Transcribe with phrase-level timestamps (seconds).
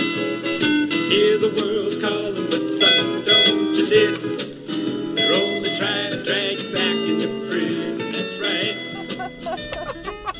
[0.00, 5.14] Hear the world calling, but son, don't you listen.
[5.14, 7.98] They're only trying to drag you back into prison.
[8.12, 8.38] That's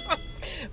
[0.09, 0.19] right.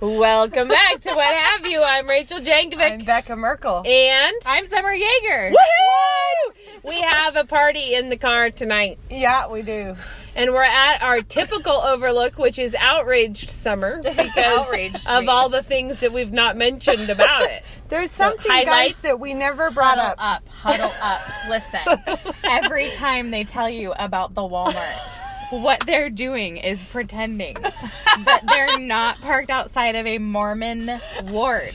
[0.00, 1.82] Welcome back to What Have You.
[1.82, 2.92] I'm Rachel Jankovic.
[2.92, 3.82] I'm Becca Merkle.
[3.86, 5.52] and I'm Summer Jaeger.
[5.52, 6.54] Woohoo!
[6.84, 9.94] We have a party in the car tonight, Yeah, we do.
[10.38, 15.28] And we're at our typical overlook, which is outraged summer because Outraged of me.
[15.28, 17.62] all the things that we've not mentioned about it.
[17.88, 18.94] There's something, highlights?
[18.94, 20.42] guys, that we never brought Huddle up.
[20.46, 21.20] up, huddle up.
[21.48, 25.24] Listen, every time they tell you about the Walmart,
[25.62, 31.72] what they're doing is pretending that they're not parked outside of a Mormon ward.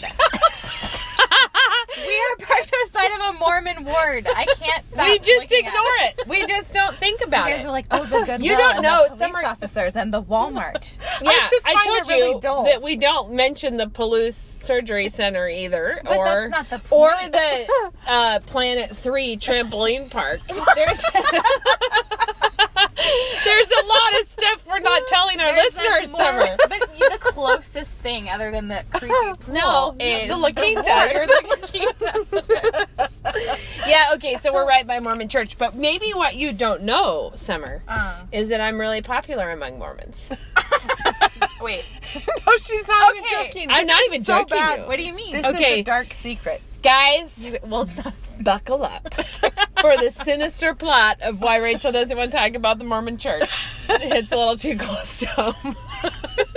[2.14, 4.28] We are parked outside of a Mormon ward.
[4.28, 5.08] I can't stop.
[5.08, 5.74] we just ignore
[6.06, 6.28] at it.
[6.28, 7.52] We just don't think about it.
[7.52, 7.68] You guys it.
[7.68, 10.98] are like, oh, the good You don't know, the police Summer- officers and the Walmart.
[11.22, 12.66] yeah, just I told it really you dull.
[12.66, 17.12] that we don't mention the Palouse Surgery Center either, But or that's not the or
[17.32, 20.40] the uh, Planet Three trampoline park.
[20.76, 21.04] There's
[23.46, 26.12] there's a lot of stuff we're not telling our There's listeners.
[26.12, 26.58] more- Summer.
[26.70, 30.82] But the closest thing, other than the creepy pool, No, is the La Quinta.
[31.14, 31.30] ward.
[31.74, 32.03] You're the
[33.88, 35.58] yeah, okay, so we're right by Mormon church.
[35.58, 40.30] But maybe what you don't know, Summer, Uh, is that I'm really popular among Mormons.
[41.62, 41.86] wait,
[42.46, 43.70] No, she's not even joking.
[43.72, 44.80] I'm This not even so joking bad.
[44.82, 44.86] you.
[44.88, 45.34] what do you mean?
[45.34, 45.74] This Okay.
[45.74, 46.62] is a dark secret.
[46.82, 48.02] Guys, well, it's
[48.42, 49.14] buckle up
[49.80, 53.50] for the sinister plot of why Rachel doesn't want to talk about the Mormon church.
[53.88, 55.76] It's a little too close to home.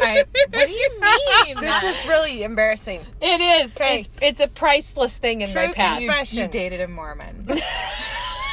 [0.01, 1.61] I, what do you mean?
[1.61, 3.01] This is really embarrassing.
[3.21, 3.77] It is.
[3.77, 4.01] Okay.
[4.01, 6.33] It's, it's a priceless thing in my past.
[6.33, 7.49] you, you dated a Mormon.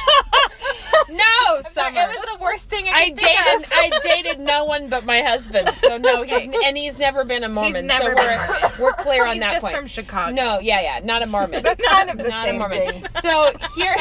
[1.10, 2.00] No, Summer.
[2.00, 3.72] It was the worst thing I I could think dated of.
[3.72, 5.68] I dated no one but my husband.
[5.74, 7.86] So no, he's and he's never been a Mormon.
[7.86, 8.70] never so been we're Mormon.
[8.80, 9.76] we're clear oh, on He's that just point.
[9.76, 10.34] from Chicago.
[10.34, 11.62] No, yeah, yeah, not a Mormon.
[11.62, 12.92] That's kind of the not a same Mormon.
[12.92, 13.08] thing.
[13.10, 13.96] So here,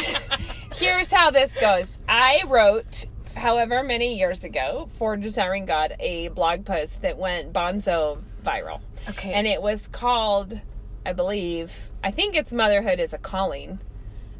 [0.75, 1.99] here's how this goes.
[2.07, 3.05] I wrote,
[3.35, 9.33] however many years ago, for Desiring God, a blog post that went bonzo viral, Okay.
[9.33, 10.59] and it was called,
[11.05, 13.79] I believe, I think it's Motherhood is a Calling,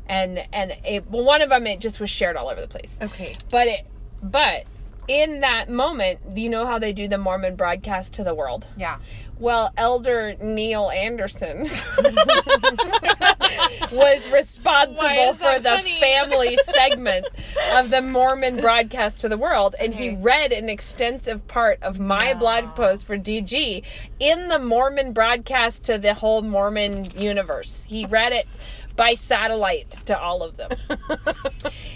[0.07, 2.99] and and it, well, one of them it just was shared all over the place.
[3.01, 3.37] okay.
[3.49, 3.85] But it,
[4.21, 4.65] but
[5.07, 8.67] in that moment, you know how they do the Mormon broadcast to the world?
[8.77, 8.99] Yeah.
[9.39, 11.63] Well, Elder Neil Andersen
[13.91, 15.99] was responsible for the funny?
[15.99, 17.27] family segment
[17.73, 22.33] of the Mormon broadcast to the world, and he read an extensive part of my
[22.35, 23.83] blog post for DG
[24.19, 27.83] in the Mormon broadcast to the whole Mormon universe.
[27.87, 28.47] He read it
[28.95, 30.71] by satellite to all of them.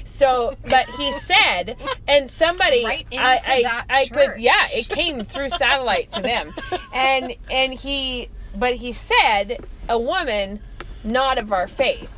[0.04, 1.78] So, but he said,
[2.08, 6.54] and somebody, Right I, I, I could, yeah, it came through satellite to them,
[6.94, 10.60] and and he, but he said a woman,
[11.04, 12.10] not of our faith,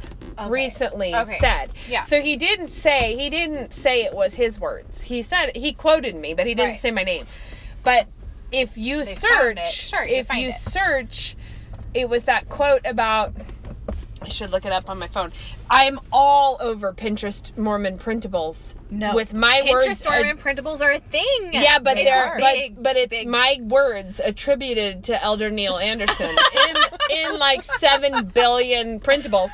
[0.47, 1.37] recently Okay.
[1.39, 1.71] said.
[1.87, 2.01] Yeah.
[2.01, 5.01] So he didn't say he didn't say it was his words.
[5.03, 6.79] He said he quoted me, but he didn't Right.
[6.79, 7.25] say my name.
[7.83, 8.07] But
[8.51, 9.05] if you it.
[9.07, 11.35] search, Sure, if find you search,
[11.93, 13.33] it was that quote about.
[14.21, 15.31] I should look it up on my phone.
[15.69, 18.75] I'm all over Pinterest Mormon printables.
[18.91, 19.13] No.
[19.15, 20.05] with my Pinterest words.
[20.05, 21.49] Mormon uh, printables are a thing.
[21.53, 25.77] yeah, but It's they're big, but, but it's big- my words attributed to Elder Neil
[25.77, 26.75] Andersen in
[27.17, 29.49] in like seven billion printables,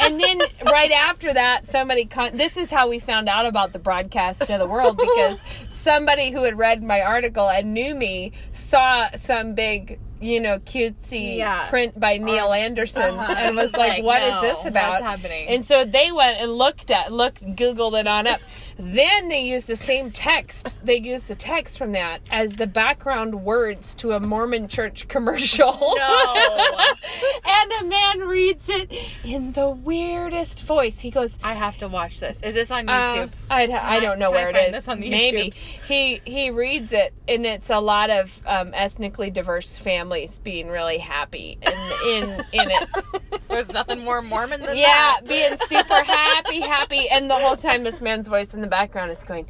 [0.00, 3.78] and then right after that, somebody con- this is how we found out about the
[3.78, 9.08] broadcast to the world because somebody who had read my article and knew me saw
[9.12, 9.98] some big.
[10.20, 11.66] You know, cutesy Yeah.
[11.70, 13.34] print by Neil Andersen, Uh-huh.
[13.38, 15.02] and was like, Like, "What is no, this what's about?"
[15.48, 18.40] And so they went and looked at, looked, Googled it on up.
[18.82, 20.76] Then they use the same text.
[20.82, 25.72] They use the text from that as the background words to a Mormon church commercial.
[25.96, 26.74] No.
[27.44, 30.98] and a man reads it in the weirdest voice.
[31.00, 32.40] He goes, I have to watch this.
[32.40, 33.30] Is this on uh, YouTube?
[33.50, 34.72] I'd, I I- don't know can I where it is.
[34.74, 35.50] this on the Maybe
[35.86, 40.98] he he reads it, and it's a lot of um, ethnically diverse families being really
[40.98, 42.88] happy in in in it.
[43.48, 45.22] There's nothing more Mormon than Yeah, that.
[45.26, 49.22] being super happy, happy, and the whole time this man's voice in the background is
[49.24, 49.46] going,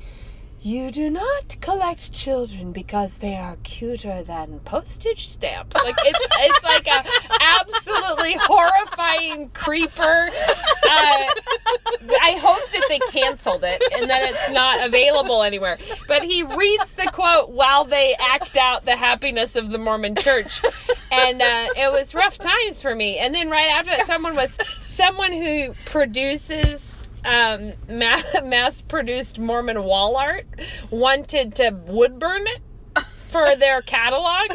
[0.60, 6.64] "You do not collect children because they are cuter than postage stamps." Like it's it's
[6.64, 7.04] like a
[7.40, 10.30] absolutely horrifying creeper.
[10.92, 11.24] Uh,
[12.20, 15.78] I hope that they canceled it and that it's not available anywhere.
[16.08, 20.62] But he reads the quote while they act out the happiness of the Mormon Church,
[21.12, 23.18] and uh, it was rough times for me.
[23.18, 30.46] And then right after that, someone was someone who produces um, mass-produced Mormon wall art
[30.90, 32.60] wanted to wood burn it.
[33.30, 34.48] For their catalog,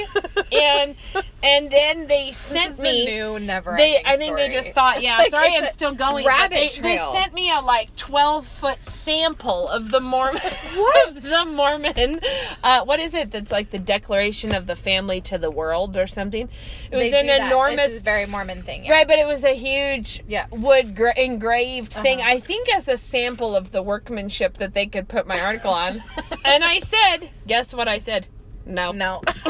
[0.52, 0.96] and
[1.44, 3.06] and then they This sent is me.
[3.06, 3.76] the new never.
[3.78, 5.18] They, I think they just thought, yeah.
[5.18, 6.26] Like, sorry, I'm still going.
[6.26, 10.42] rabbit they, they sent me a like 12 foot sample of the Mormon.
[10.76, 12.20] what the Mormon?
[12.64, 13.32] Uh, what is it?
[13.32, 16.50] That's like the Declaration of the Family to the World or something.
[16.92, 17.94] It was they an enormous.
[17.94, 18.86] It's very Mormon thing.
[18.86, 18.92] Yeah.
[18.94, 20.48] Right, but it was a huge Yeah.
[20.52, 22.20] wood gra- engraved thing.
[22.20, 22.30] Uh-huh.
[22.32, 26.02] I think as a sample of the workmanship that they could put my article on.
[26.46, 28.28] and I said, guess what I said?
[28.66, 28.92] No.
[28.92, 29.22] No.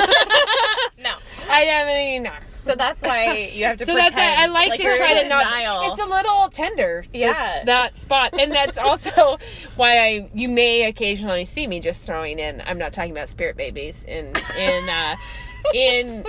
[0.99, 1.15] no.
[1.49, 2.31] I haven't no.
[2.65, 3.85] So that's why you have to.
[3.85, 5.45] So pretend, that's I, I like, to try to not.
[5.91, 7.05] It's a little tender.
[7.13, 7.63] Yeah.
[7.65, 9.37] that spot, and that's also
[9.75, 12.63] why I you may occasionally see me just throwing in.
[12.65, 15.15] I'm not talking about spirit babies in in uh,
[15.75, 16.25] in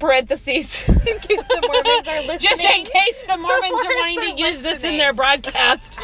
[0.00, 0.88] parentheses.
[0.88, 2.38] in case the Mormons are listening.
[2.40, 6.00] Just in case the Mormons are Mormons wanting are to use this in their broadcast.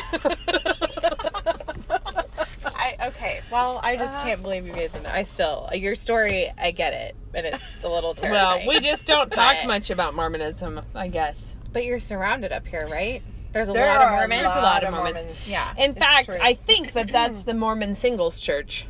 [3.02, 3.40] I, okay.
[3.50, 4.94] Well, I just uh, can't believe you guys.
[4.94, 5.08] Know.
[5.10, 6.50] I still your story.
[6.58, 10.14] I get it, but it's a little well, we just don't talk But- much about
[10.14, 11.54] Mormonism, I guess.
[11.72, 13.22] But you're surrounded up here, right?
[13.52, 14.42] There's a There lot of are Mormons.
[14.42, 15.16] a lot, lot of of Mormons.
[15.16, 15.48] Mormons.
[15.48, 15.74] Yeah.
[15.76, 16.36] In fact, true.
[16.40, 18.86] I think that that's the Mormon singles church.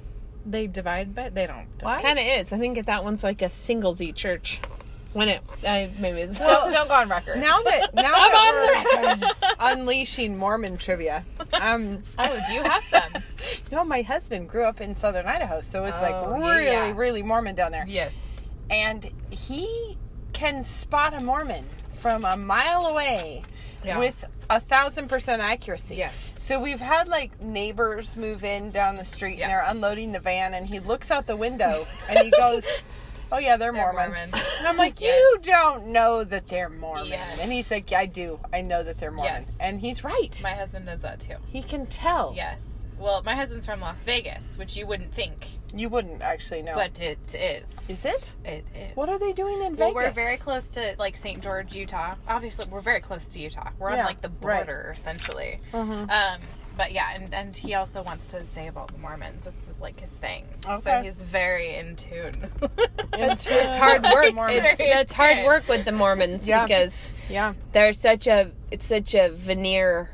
[0.47, 1.67] they divide, but they don't.
[1.79, 2.03] Divide.
[2.03, 2.53] Kind of is.
[2.53, 4.61] I think that that one's like a singlesy church.
[5.13, 7.39] When it, I maybe it's Don't don't go on record.
[7.39, 11.25] Now that now I'm that we're unleashing Mormon trivia,
[11.61, 13.23] um, Oh, do you have some?
[13.73, 16.93] no, my husband grew up in southern Idaho, so it's Oh, like really, yeah.
[16.97, 17.85] really Mormon down there.
[17.87, 18.15] yes.
[18.71, 19.99] and he
[20.33, 23.43] can spot a Mormon from a mile away
[23.85, 23.99] Yeah.
[23.99, 25.97] with a thousand percent accuracy.
[25.97, 26.15] Yes.
[26.39, 29.45] So we've had like neighbors move in down the street Yeah.
[29.45, 32.65] and they're unloading the van, and he looks out the window and he goes,
[33.33, 34.11] "Oh yeah, they're, They're Mormon.
[34.11, 34.31] Mormon.
[34.59, 35.19] And I'm like, Yes.
[35.19, 37.39] "You don't know that they're Mormon." Yes.
[37.41, 38.39] And he's like, "I do.
[38.53, 39.57] I know that they're Mormon." Yes.
[39.61, 40.39] And he's right.
[40.43, 41.37] My husband does that too.
[41.47, 42.33] he can tell.
[42.37, 42.69] Yes.
[42.99, 45.45] Well, my husband's from Las Vegas, which you wouldn't think,
[45.75, 46.75] You wouldn't actually know.
[46.77, 47.91] but it is.
[47.91, 48.33] is it?
[48.45, 48.95] It is.
[48.97, 49.95] What are they doing in Well, Vegas?
[49.95, 51.43] we're very close to like St.
[51.43, 52.15] George, Utah.
[52.29, 53.71] Obviously, we're very close to Utah.
[53.81, 54.65] We're on like the right.
[54.65, 55.61] border, essentially.
[55.73, 56.09] Mhm.
[56.09, 56.41] Um,
[56.83, 59.47] but yeah, and, and he also wants to say about the Mormons.
[59.47, 60.45] It's his, like his thing.
[60.69, 60.81] Okay.
[60.83, 62.49] So he's very in tune.
[63.15, 64.33] It's, it's hard work.
[64.51, 66.67] It's, it's hard work with the Mormons Yeah.
[66.67, 67.53] because yeah.
[67.73, 70.11] there's such a it's such a veneer.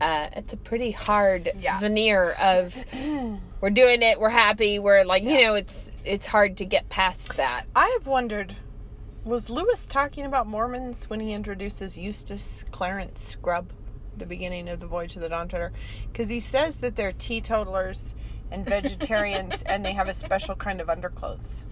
[0.00, 1.78] Uh, it's a pretty hard Yeah.
[1.78, 2.74] veneer of
[3.60, 7.36] we're doing it, we're happy, we're like you know it's it's hard to get past
[7.36, 7.66] that.
[7.76, 8.56] I have wondered
[9.24, 13.74] was Lewis talking about Mormons when he introduces Eustace Clarence Scrubb at
[14.16, 15.72] the beginning of the Voyage of the Dawn Treader?
[16.12, 18.14] Because he says that they're teetotalers
[18.50, 21.64] and vegetarians and they have a special kind of underclothes.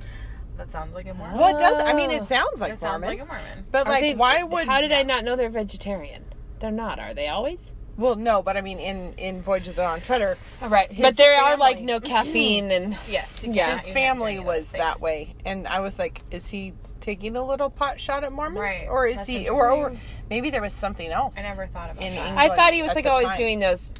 [0.57, 1.39] that sounds like a Mormon.
[1.39, 1.83] Well, it does.
[1.85, 3.21] I mean, it sounds like It sounds Mormons.
[3.21, 3.67] like a Mormon.
[3.71, 4.67] But, Are like, they- why would.
[4.67, 6.25] How did I not know they're vegetarian?
[6.61, 7.71] They're not, are they always?
[7.97, 10.91] Well, no, but I mean, in, in Voyage of the Dawn Treader, Right.
[10.91, 13.43] His But there are like family- no caffeine and Yes.
[13.45, 13.67] You Yeah.
[13.67, 15.35] cannot- his you have family to was that way.
[15.45, 18.61] And I was like, is he taking a little pot shot at Mormons?
[18.61, 18.87] Right.
[18.89, 19.49] Or is That's he.
[19.49, 19.93] Or, or
[20.31, 21.39] maybe there was something else.
[21.39, 22.27] I never thought about in that.
[22.29, 23.37] England I thought he was like always time.
[23.37, 23.93] doing those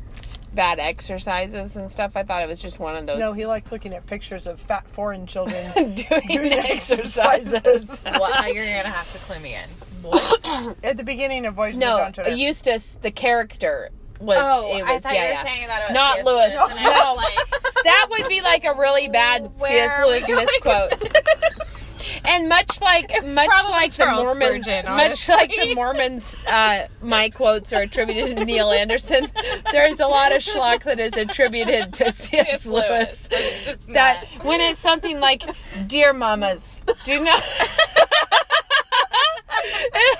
[0.53, 2.17] bad exercises and stuff.
[2.17, 4.59] I thought it was just one of those No, he liked looking at pictures of
[4.59, 5.95] fat foreign children doing,
[6.29, 7.55] doing exercises.
[7.55, 8.05] exercises.
[8.07, 9.69] well, uh, you're gonna have to clue me in.
[10.83, 12.31] At the beginning of Voyage of the no, Dawn Treader.
[12.31, 13.91] Uh, Eustace, the character,
[14.21, 15.45] was Oh, it was I thought yeah, you were yeah.
[15.45, 16.27] saying that it was Not C.S.
[16.27, 16.55] Lewis.
[16.55, 17.15] Lewis, and No.
[17.15, 17.35] like,
[17.85, 20.29] that would be like a really bad Where C.S.
[20.29, 21.78] Lewis misquote.
[22.25, 25.75] And much like much like the Charles Mormons, Spurgeon, much like the.
[25.79, 29.29] Mormons, uh, my quotes are attributed to Neil Andersen.
[29.73, 32.67] There's a lot of schlock that is attributed to C.S.
[32.67, 33.29] Lewis.
[33.31, 33.79] Lewis.
[33.89, 35.43] That not- when it's something like
[35.87, 37.43] "Dear Mamas, do not."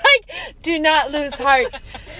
[0.03, 1.67] like, do not lose heart.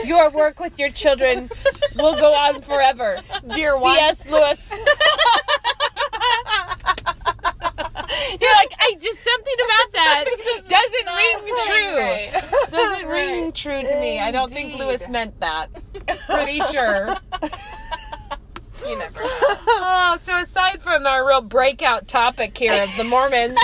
[0.04, 1.50] Your work with your children
[1.96, 3.22] will go on forever.
[3.54, 3.96] Dear one.
[3.96, 4.30] C.S.
[4.30, 4.72] Lewis.
[8.42, 10.26] You're like, I just something about that
[10.70, 12.78] doesn't ring true.
[12.78, 14.20] Doesn't ring true to me.
[14.20, 15.70] I don't think Lewis meant that.
[16.28, 17.16] Pretty sure.
[18.88, 19.20] You never.
[19.22, 23.60] Oh, so aside from our real breakout topic here of the Mormons,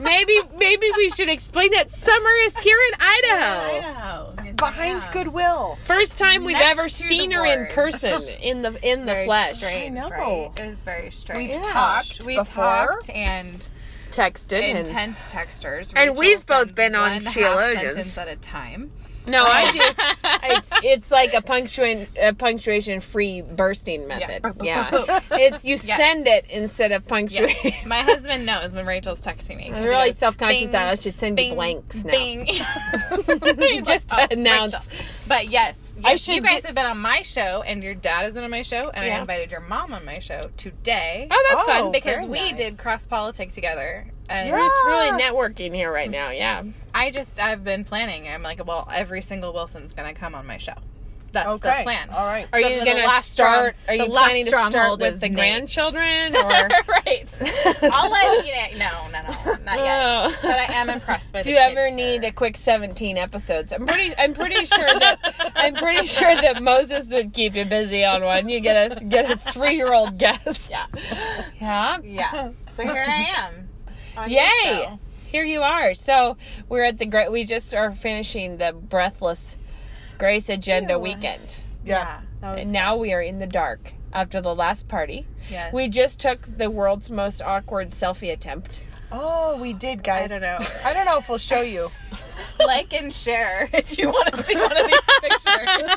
[0.00, 3.76] maybe maybe we should explain that summer is here in Idaho.
[3.76, 4.34] Idaho.
[4.44, 5.12] Yes, Behind I am.
[5.12, 5.78] Goodwill.
[5.82, 9.26] First time we've Next ever seen the her in person in the in the Very
[9.26, 9.52] flesh.
[9.56, 10.08] strange, I know.
[10.08, 10.50] right?
[10.56, 11.38] It was very strange.
[11.54, 11.72] We've Yeah.
[11.72, 12.64] talked We've before.
[12.64, 13.68] talked and
[14.16, 15.92] Texted and intense texters.
[15.94, 18.90] And Rachel we've both been on one half sentence at a time.
[19.28, 19.80] no, I do.
[20.48, 24.44] It's it's like a punctuation a punctuation free bursting method.
[24.62, 25.84] Yeah, it's you Yes.
[25.84, 27.56] send it instead of punctuating.
[27.64, 27.84] Yes.
[27.86, 29.70] My husband knows when Rachel's texting me.
[29.72, 32.12] I'm really self conscious that I should send you blanks now.
[32.12, 32.46] Bing.
[33.84, 34.72] Just like, "Oh, announce.
[34.74, 36.36] Rachel." But yes, I should.
[36.36, 38.90] You guys have been on my show, and your dad has been on my show,
[38.90, 39.16] and Yeah.
[39.16, 41.92] I invited your mom on my show today oh, that's Oh, fun.
[41.92, 42.56] because we nice.
[42.56, 44.06] did CrossPolitic together.
[44.28, 46.30] And We're just really networking here right now.
[46.30, 46.64] Yeah.
[46.94, 48.26] I just I've been planning.
[48.28, 50.74] I'm like, well, every single Wilson's gonna come on my show.
[51.32, 51.78] That's Okay.
[51.78, 52.08] the plan.
[52.10, 52.46] All right.
[52.52, 53.22] Are So you going to start?
[53.22, 55.36] strong- are you planning to start with the Nate's.
[55.36, 57.28] grandchildren, or right.
[57.92, 58.90] I'll let you know.
[59.12, 59.98] No, no, no, not yet.
[59.98, 60.36] Oh.
[60.42, 64.14] But I am impressed by if you ever need a quick 17 episodes, I'm pretty.
[64.18, 68.48] I'm pretty sure that I'm pretty sure that Moses would keep you busy on one.
[68.48, 70.70] You get a get a three year old guest.
[70.70, 70.86] Yeah.
[71.60, 71.98] Yeah.
[72.02, 72.50] Yeah.
[72.76, 73.68] So here I am.
[74.28, 74.98] Yay!
[75.30, 75.92] Here you are.
[75.94, 76.36] So
[76.68, 77.30] we're at the great.
[77.32, 79.58] We just are finishing the breathless
[80.18, 80.98] Grace Agenda Ew.
[81.00, 82.20] weekend, Yeah.
[82.40, 85.26] That was and now we are in the dark after the last party.
[85.50, 85.72] Yes.
[85.72, 88.82] We just took the world's most awkward selfie attempt.
[89.12, 90.32] Oh, we did, guys.
[90.32, 90.66] I don't know.
[90.84, 91.90] I don't know if we'll show you.
[92.66, 95.96] like and share if you want to see one of these pictures.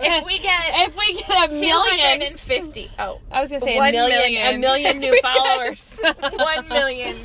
[0.00, 3.78] if we get If we get a million, 250 oh I was gonna say a
[3.78, 4.18] One million,
[4.54, 4.60] a million.
[4.60, 6.00] million new followers.
[6.02, 7.16] 1 million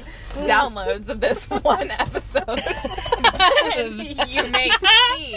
[0.45, 2.47] downloads of this one episode
[3.77, 5.35] you may see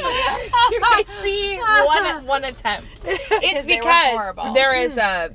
[0.70, 5.30] you may see one one attempt it's because there is a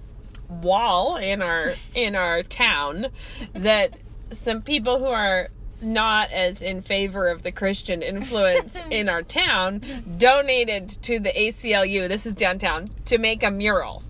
[0.50, 3.08] wall in our in our town
[3.54, 3.98] that
[4.32, 5.50] some people who are
[5.82, 9.82] not as in favor of the Christian influence in our town
[10.18, 12.08] donated to the ACLU.
[12.08, 14.04] This is downtown to make a mural.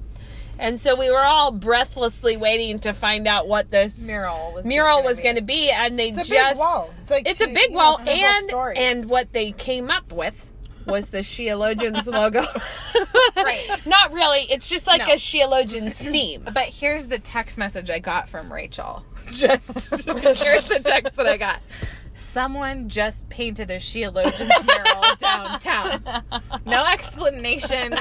[0.59, 5.03] And so we were all breathlessly waiting to find out what this mural was mural
[5.03, 6.89] was going to be and they It's a just big wall.
[7.01, 8.77] It's like it's two, a big you know, wall and stories.
[8.79, 10.51] and what they came up with
[10.85, 12.41] was the Sheologians logo.
[13.35, 13.67] Right.
[13.85, 14.41] Not really.
[14.51, 15.13] It's just like No.
[15.13, 16.43] a Sheologians theme.
[16.53, 19.05] But here's the text message I got from Rachel.
[19.31, 21.59] Just here's the text that I got.
[22.19, 26.03] Someone just painted a Sheologians mural downtown.
[26.65, 27.91] No explanation.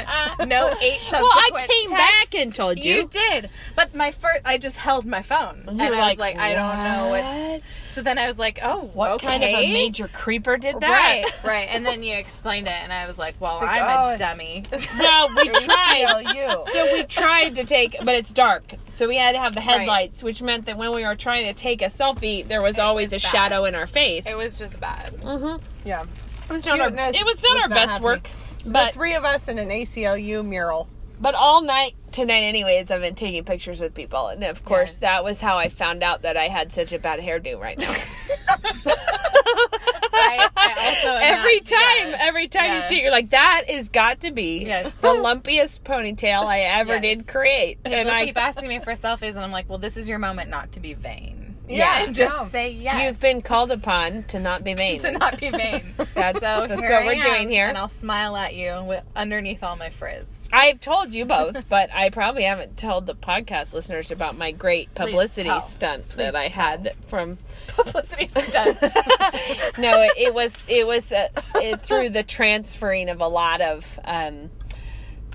[0.47, 2.31] No eight subsequent Well, I came texts.
[2.31, 2.95] back and told you.
[2.95, 6.39] You did, but my first, I just held my phone, and I was like, like,
[6.39, 7.63] I don't know "What?
[7.99, 8.09] What's.
[8.09, 9.27] So then I was like, oh, What okay.
[9.27, 10.89] Kind of a major creeper did that.
[10.91, 14.15] Right, right, and then you explained it, and I was like, "Well, like, I'm oh,
[14.15, 14.65] a dummy."
[14.99, 16.65] No, we tried.
[16.73, 18.63] So we tried to take, but it's dark.
[18.87, 21.55] So we had to have the headlights, which meant that when we were trying to
[21.55, 23.31] take a selfie, there was always was a bad.
[23.31, 24.27] shadow in our face.
[24.27, 25.13] It was just bad.
[25.21, 25.65] Mm-hmm.
[25.85, 26.05] yeah.
[26.49, 28.05] It was not our, it was not was our not best happening.
[28.05, 28.31] work,
[28.65, 30.89] The but three of us in an ACLU mural.
[31.21, 34.99] But all night tonight, anyways, I've been taking pictures with people, and of course, Yes.
[34.99, 37.91] that was how I found out that I had such a bad hairdo right now.
[40.21, 42.17] I, I also every not- time, yeah.
[42.21, 42.89] every time you Yeah.
[42.89, 44.93] see it, you're like, that is got to be Yes.
[45.01, 47.03] the lumpiest ponytail I ever Yes.
[47.03, 48.25] did create, and People I.
[48.25, 50.81] keep asking me for selfies, and I'm like, "Well, this is your moment not to
[50.81, 52.03] be vain." Yeah.
[52.05, 52.49] and just no.
[52.49, 53.03] say yes.
[53.05, 54.99] You've been called upon to not be vain.
[55.01, 55.95] to not be vain.
[56.15, 57.67] That's, so that's what I we're am, doing here.
[57.67, 60.27] and I'll smile at you with underneath all my frizz.
[60.53, 64.95] I've told you both, but I probably haven't told the podcast listeners about my great
[64.95, 66.69] publicity stunt Please that I tell.
[66.69, 67.39] had from.
[67.69, 68.79] Publicity stunt.
[69.79, 74.01] No, it, it was it was uh, it, through the transferring of a lot of.
[74.05, 74.51] Um,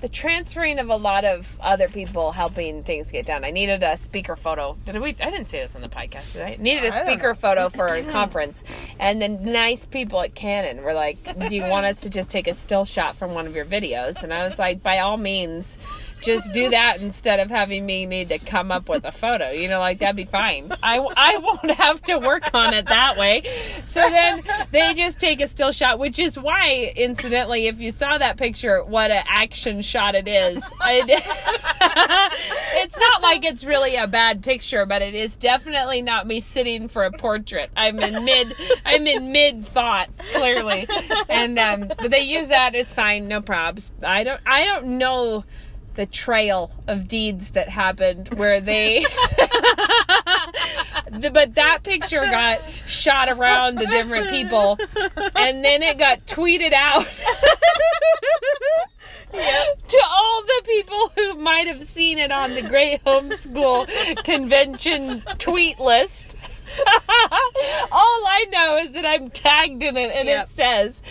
[0.04, 3.42] the transferring of a lot of other people helping things get done.
[3.42, 4.76] I needed a speaker photo.
[4.84, 5.16] Did we?
[5.18, 6.34] I didn't say this on the podcast.
[6.34, 6.56] Did I?
[6.60, 8.64] Needed a speaker photo for a conference,
[9.00, 11.16] and the nice people at Canon were like,
[11.48, 14.22] "Do you want us to just take a still shot from one of your videos?"
[14.22, 15.78] And I was like, "By all means."
[16.24, 19.50] Just do that instead of having me need to come up with a photo.
[19.50, 20.72] You know, like that'd be fine.
[20.82, 23.42] I, I won't have to work on it that way.
[23.82, 28.16] So then they just take a still shot, which is why, incidentally, if you saw
[28.16, 30.64] that picture, what an action shot it is.
[32.76, 36.88] It's not like it's really a bad picture, but it is definitely not me sitting
[36.88, 37.70] for a portrait.
[37.76, 38.52] I'm in mid,
[38.84, 40.86] I'm in mid thought, clearly,
[41.28, 42.74] and um, but they use that.
[42.74, 43.90] It's fine, no probs.
[44.02, 45.44] I don't, I don't know
[45.94, 49.04] the trail of deeds that happened where they
[51.32, 54.76] but that picture got shot around to different people
[55.36, 57.06] and then it got tweeted out
[59.88, 63.86] to all the people who might have seen it on the great homeschool
[64.24, 66.34] convention tweet list
[67.92, 70.44] all i know is that i'm tagged in it and Yep.
[70.46, 71.02] it says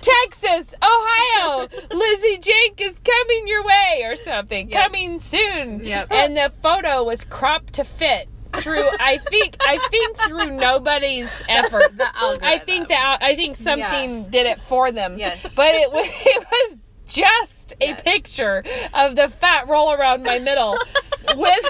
[0.00, 4.68] Texas, Ohio, Lizzie Jake is coming your way or something.
[4.68, 4.82] Yep.
[4.82, 5.82] Coming soon.
[5.82, 6.08] Yep.
[6.10, 11.84] And the photo was cropped to fit through I think I think through nobody's effort.
[11.96, 12.06] The.
[12.42, 15.16] I think that I think something did it for them.
[15.18, 15.40] Yes.
[15.56, 16.76] But it was it was
[17.14, 18.00] just a Yes.
[18.02, 20.72] picture of the fat roll around my middle
[21.36, 21.64] with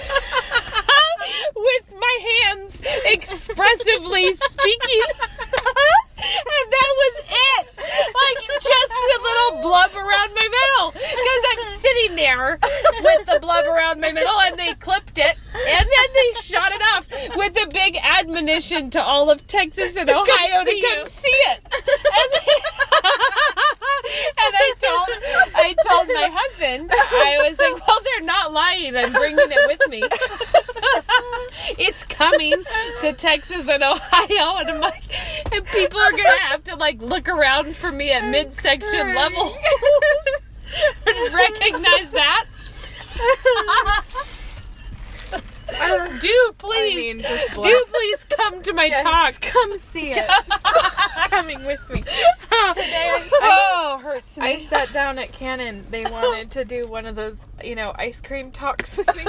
[1.56, 5.02] with my hands expressively speaking.
[6.16, 7.66] and that was it.
[7.76, 12.58] Like just a little blub around my middle because I'm sitting there
[13.02, 16.82] with the blub around my middle, and they clipped it, and then they shot it
[16.94, 21.28] off with a big admonition to all of Texas and Ohio to see come see
[21.28, 21.60] it.
[24.04, 25.08] I told
[25.54, 28.96] I told my husband, I was like, "Well, they're not lying.
[28.96, 30.02] I'm bringing it with me.
[31.84, 32.62] it's coming
[33.00, 35.02] to Texas and Ohio." And I'm like,
[35.52, 39.52] and people are gonna have to like look around for me at midsection level.
[41.06, 42.46] and Recognize that.
[46.20, 47.18] do please, I mean,
[47.62, 49.40] do please come to my Yes, talk.
[49.40, 50.28] Come see it.
[51.30, 52.00] Coming with me.
[52.00, 54.44] Today I, oh, hurts me.
[54.44, 55.84] I sat down at Canon.
[55.90, 59.24] They wanted to do one of those, you know, ice cream talks with me.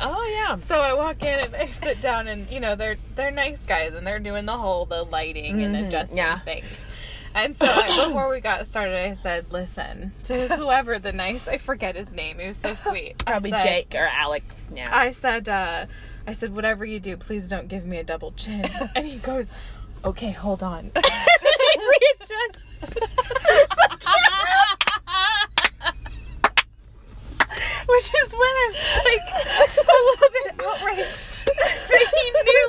[0.00, 0.56] oh yeah.
[0.56, 3.94] So I walk in and I sit down and you know they're they're nice guys
[3.94, 5.86] and they're doing the whole the lighting and mm-hmm.
[5.86, 6.40] adjusting yeah.
[6.40, 6.66] things.
[7.34, 11.58] And so I, before we got started, I said, "Listen to whoever the nice I
[11.58, 12.38] forget his name.
[12.38, 13.18] He was so sweet.
[13.24, 14.42] Probably said- Jake or Alec.
[14.74, 14.88] Yeah.
[14.90, 15.86] I said, uh,
[16.26, 18.64] I said, whatever you do, please don't give me a double chin.
[18.94, 19.50] And he goes,
[20.04, 20.90] okay, hold on.
[20.94, 22.96] and he readjusts.
[27.86, 29.26] Which is when I'm like
[29.76, 32.66] a little bit outraged that he knew.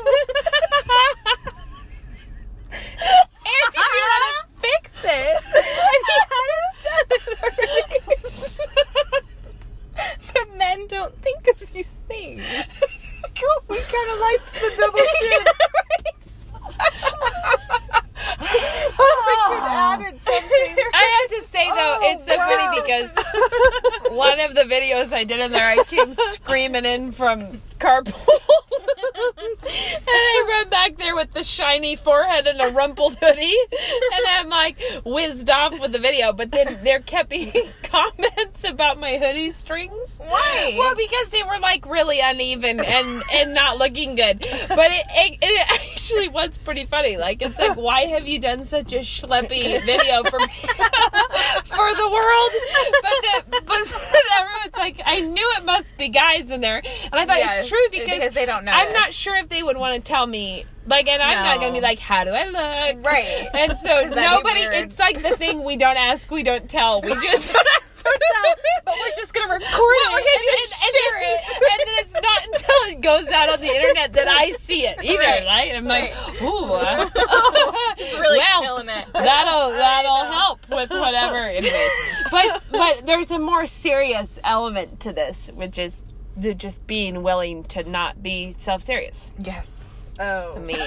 [2.71, 5.43] and knew how to fix it.
[5.55, 7.99] And he hadn't done it already.
[10.33, 12.41] but men don't think of these things.
[13.67, 15.45] we kind of liked the double chin.
[18.43, 20.75] oh, added something.
[20.93, 22.47] I have to say though, Oh, it's so wow.
[22.49, 23.15] funny because
[24.17, 28.39] one of the videos I did in there, I came screaming in from carpool,
[29.25, 34.49] and I run back there with the shiny forehead and a rumpled hoodie, and I'm
[34.49, 36.33] like whizzed off with the video.
[36.33, 37.51] But then there kept being
[37.83, 40.15] comments about my hoodie strings.
[40.17, 40.75] Why?
[40.77, 44.39] Well, because they were like really uneven and and not looking good.
[44.69, 47.17] But it, it it actually was pretty funny.
[47.17, 50.45] Like it's like, why have you done such a schleppy video for me,
[51.65, 52.51] for the world?
[53.01, 53.71] But the, but
[54.39, 57.69] everyone's like, I knew it must be guys in there, and I thought Yes, it's
[57.69, 58.71] true because, because they don't know.
[58.73, 60.65] I'm not sure if they would want to tell me.
[60.87, 63.05] Like, and I'm not gonna be like, how do I look?
[63.05, 63.49] Right.
[63.53, 64.61] And so nobody.
[64.61, 67.01] It's like the thing we don't ask, we don't tell.
[67.01, 67.55] We just.
[68.03, 71.39] But we're just gonna record Well, it and and, share and, it.
[71.49, 75.03] and then it's not until it goes out on the internet that I see it
[75.03, 75.45] either, right?
[75.45, 75.75] Right.
[75.75, 76.41] I'm like, Right.
[76.41, 77.09] ooh, uh,
[77.97, 79.05] It's really well, killing it.
[79.13, 81.37] that'll that'll help with whatever.
[81.37, 81.91] Anyways,
[82.31, 86.03] but but there's a more serious element to this, which is
[86.37, 89.29] the just being willing to not be self serious.
[89.39, 89.71] Yes.
[90.19, 90.55] Oh.
[90.55, 90.77] I mean,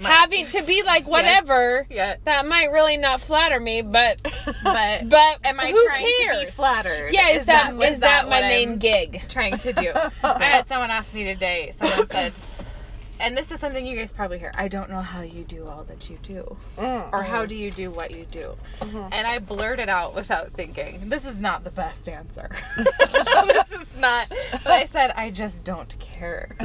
[0.00, 1.86] having to be like whatever.
[1.90, 2.16] Yeah.
[2.24, 4.22] That might really not flatter me, but
[4.62, 6.38] But but am I who trying cares?
[6.38, 7.10] to be flattered?
[7.12, 9.22] Yeah, is, that is is that, my main I'm gig?
[9.28, 9.92] trying to do?
[10.22, 11.70] I had someone ask me today.
[11.72, 12.32] Someone said,
[13.18, 14.52] and this is something you guys probably hear.
[14.56, 17.14] I don't know how you do all that you do, mm-hmm.
[17.14, 18.56] or how do you do what you do.
[18.80, 19.08] Mm-hmm.
[19.12, 21.08] And I blurted out without thinking.
[21.08, 22.50] This is not the best answer.
[22.76, 24.28] this is not.
[24.52, 26.56] But I said I just don't care.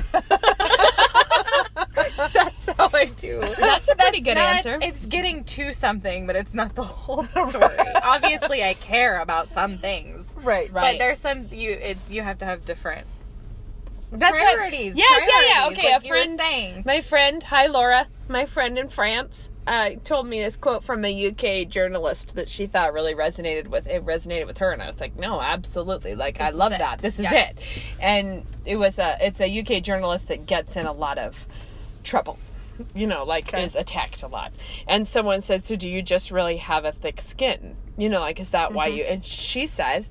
[2.65, 3.39] That's how I do.
[3.57, 4.79] That's a pretty good not- answer.
[4.81, 7.77] It's getting to something, but it's not the whole story.
[8.03, 10.71] Obviously, I care about some things, Right.
[10.71, 10.93] Right.
[10.93, 13.05] but there's some you it, you have to have different
[14.11, 14.95] That's what- priorities.
[14.97, 15.67] Yes, yeah, yeah.
[15.71, 16.39] Okay, like a friend.
[16.39, 16.83] saying.
[16.85, 21.27] My friend, hi Laura, my friend in France, uh, told me this quote from a
[21.27, 24.99] UK journalist that she thought really resonated with it resonated with her, and I was
[24.99, 26.99] like, no, absolutely, like I This is love that.
[26.99, 27.51] This is Yes.
[27.51, 27.83] it.
[28.01, 31.45] And it was a it's a UK journalist that gets in a lot of
[32.03, 32.37] trouble.
[32.93, 34.51] You know, like is attacked a lot.
[34.87, 37.75] And someone said, "So do you just really have a thick skin?
[37.97, 38.97] You know, like is that why mm-hmm.
[38.97, 40.07] you?" And she said,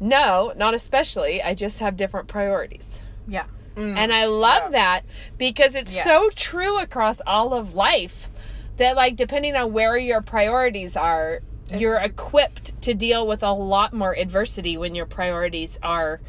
[0.00, 1.42] "No, not especially.
[1.42, 3.44] I just have different priorities." Yeah.
[3.76, 3.96] Mm.
[3.96, 5.02] And I love that
[5.38, 6.04] because it's Yes.
[6.04, 8.28] so true across all of life
[8.76, 11.40] that, like, depending on where your priorities are,
[11.74, 16.20] you're equipped to deal with a lot more adversity when your priorities are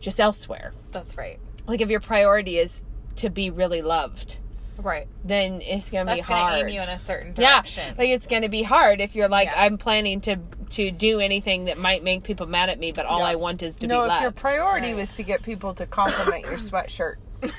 [0.00, 0.72] just elsewhere.
[0.92, 1.38] That's right.
[1.66, 2.82] Like, if your priority is
[3.16, 4.38] to be really loved,
[4.78, 5.06] Right.
[5.24, 6.66] then it's going to be That's going to hard.
[6.66, 9.28] aim you in a certain direction yeah, like it's going to be hard if you're
[9.28, 9.62] like, Yeah.
[9.64, 10.36] I'm planning to
[10.70, 13.26] to do anything that might make people mad at me, but all Yeah.
[13.26, 14.22] I want is to no, be no if loved.
[14.22, 14.96] your priority Right.
[14.96, 17.16] was to get people to compliment your sweatshirt,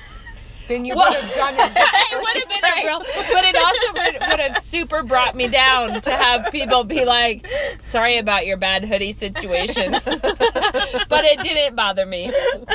[0.68, 1.72] then you Well- would have done it.
[2.12, 2.98] it would have been a real,
[3.32, 7.46] but it also would, would have super brought me down to have people be like,
[7.80, 12.32] "Sorry about your bad hoodie situation," but it didn't bother me.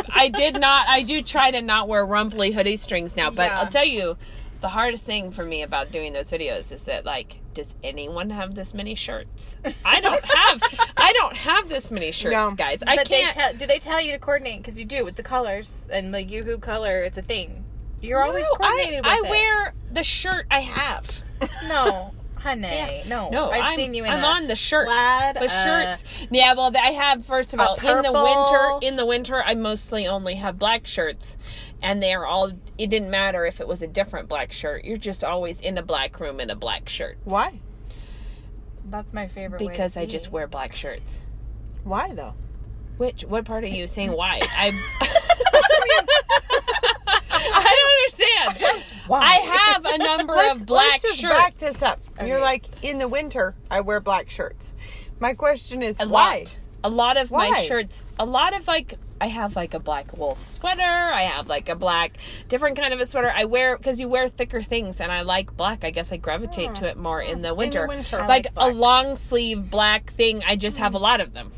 [0.10, 0.88] I did not.
[0.88, 3.60] I do try to not wear rumply hoodie strings now, but Yeah.
[3.60, 4.17] I'll tell you,
[4.62, 8.56] the hardest thing for me about doing those videos is that like does anyone have
[8.56, 10.62] this many shirts i don't have
[10.97, 12.51] i don't have this many shirts No.
[12.56, 15.03] guys i but can't they tell do they tell you to coordinate because you do
[15.03, 17.63] with the colors and like YooHoo color it's a thing
[18.04, 21.22] you're always No, coordinated I, I wear the shirt i have.
[21.68, 23.04] No honey.
[23.08, 24.86] No no I've I'm, seen you in I'm on the shirt.
[24.88, 25.48] plaid, the uh,
[25.96, 26.04] shirts.
[26.30, 30.08] Yeah well i have first of all in the winter in the winter i mostly
[30.08, 31.38] only have black shirts
[31.82, 34.84] and they're all it didn't matter if it was a different black shirt.
[34.86, 37.18] You're just always in a black room in a black shirt.
[37.24, 37.60] Why?
[38.86, 40.12] that's my favorite way because i be.
[40.12, 41.22] just wear black shirts.
[41.84, 42.34] Why though?
[42.98, 44.39] Which what part are you saying why?
[44.58, 44.72] I
[48.04, 48.84] Understand.
[49.08, 51.34] why I have a number of black let's just shirts.
[51.34, 52.00] back this up.
[52.26, 54.74] You're like in the winter, I wear black shirts.
[55.20, 56.39] My question is a why?
[56.39, 56.58] lot.
[56.86, 58.04] A lot of my shirts.
[58.20, 60.82] A lot of like I have like a black wool sweater.
[60.82, 62.18] I have like a black
[62.50, 63.32] different kind of a sweater.
[63.34, 65.86] I wear because you wear thicker things, and I like black.
[65.86, 67.88] I guess I gravitate to it more in the winter.
[67.88, 68.18] winter.
[68.18, 68.74] I like, like black.
[68.74, 70.44] a long sleeve black thing.
[70.46, 71.04] I just have a mm.
[71.04, 71.52] lot of them.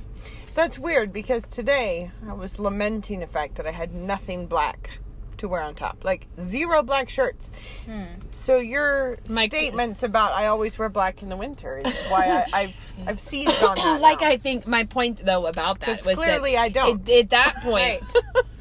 [0.54, 5.00] That's weird because today I was lamenting the fact that I had nothing black
[5.38, 6.04] to wear on top.
[6.04, 7.50] Like zero black shirts.
[7.86, 8.04] Hmm.
[8.32, 12.60] So your My- statements about I always wear black in the winter is why I,
[12.62, 14.02] I've I've seized on that.
[14.02, 14.28] like now.
[14.30, 17.08] I think my point though about that was clearly that I don't.
[17.10, 18.04] It, at that point,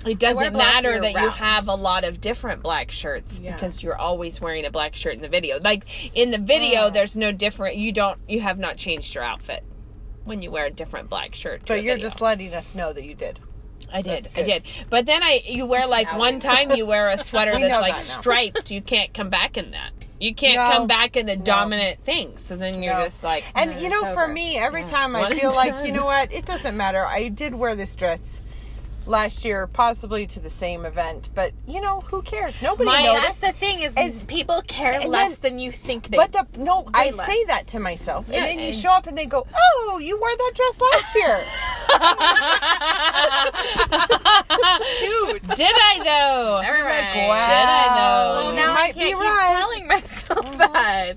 [0.07, 3.55] it doesn't matter that you have a lot of different black shirts Yeah.
[3.55, 5.59] because you're always wearing a black shirt in the video.
[5.61, 7.77] Like in the video, there's no different.
[7.77, 8.19] You don't.
[8.29, 9.63] You have not changed your outfit
[10.25, 11.63] when you wear a different black shirt.
[11.67, 12.09] but you're video.
[12.09, 13.41] just letting us know that you did.
[13.95, 14.29] I did.
[14.37, 14.65] I did.
[14.91, 18.01] But then I you wear like one time you wear a sweater that's like that
[18.01, 18.71] striped.
[18.71, 19.93] You can't come back in that.
[20.21, 20.77] You can't No.
[20.79, 22.37] come back in a dominant thing.
[22.39, 23.05] So then you're No.
[23.05, 26.05] just like And you know, for me, every time I One feel like, you know
[26.07, 27.05] what, it doesn't matter.
[27.07, 28.41] I did wear this dress
[29.07, 32.61] last year, possibly to the same event, but you know, who cares?
[32.63, 33.23] Nobody My- noticed.
[33.23, 36.17] That's the thing is, It's- people care less then- than you think they.
[36.17, 39.17] But the no, I way say that to myself, and then you show up and
[39.17, 41.41] they go, "Oh, you wore that dress last year."
[44.99, 45.41] shoot.
[45.57, 46.61] Did I though?
[46.63, 47.19] Never mind.
[47.19, 47.47] Like, wow.
[47.47, 48.35] Did I know?
[48.35, 49.57] Well, You now I can't be keep right.
[49.59, 51.17] telling myself oh that.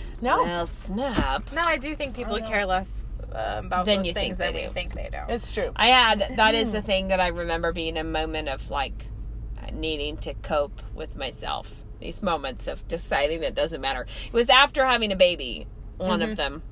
[0.22, 1.52] no, Well, snap.
[1.52, 2.90] No, I do think people care less
[3.34, 4.72] uh, about Than those you think things than they we do.
[4.72, 5.18] think they do.
[5.28, 5.70] it's true.
[5.76, 9.06] I had that is the thing that I remember being a moment of like
[9.72, 11.72] needing to cope with myself.
[12.00, 14.02] These moments of deciding it doesn't matter.
[14.26, 15.66] It was after having a baby,
[15.96, 16.62] one of them,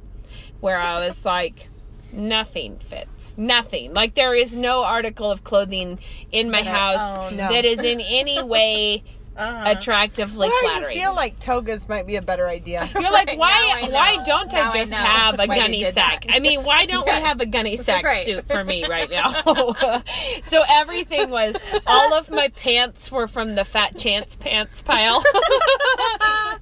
[0.61, 1.68] where I was like,
[2.12, 3.35] nothing fits.
[3.38, 3.94] Nothing.
[3.94, 5.98] Like there is no article of clothing
[6.31, 7.37] in my That I house own.
[7.38, 7.48] No.
[7.53, 9.03] that is in any way
[9.42, 9.64] Uh-huh.
[9.76, 10.96] attractively Why do flattering.
[10.96, 12.88] you feel like togas might be a better idea?
[12.94, 13.48] You're like, Right, why?
[13.50, 13.94] now I know.
[13.94, 16.24] Why don't Now I I just know have a why gunny sack?
[16.26, 16.35] that.
[16.35, 18.24] I mean, why don't we have a gunny sack Right.
[18.24, 20.02] suit for me right now?
[20.42, 21.57] so everything was.
[21.87, 25.22] All of my pants were from the Fat Chance pants pile.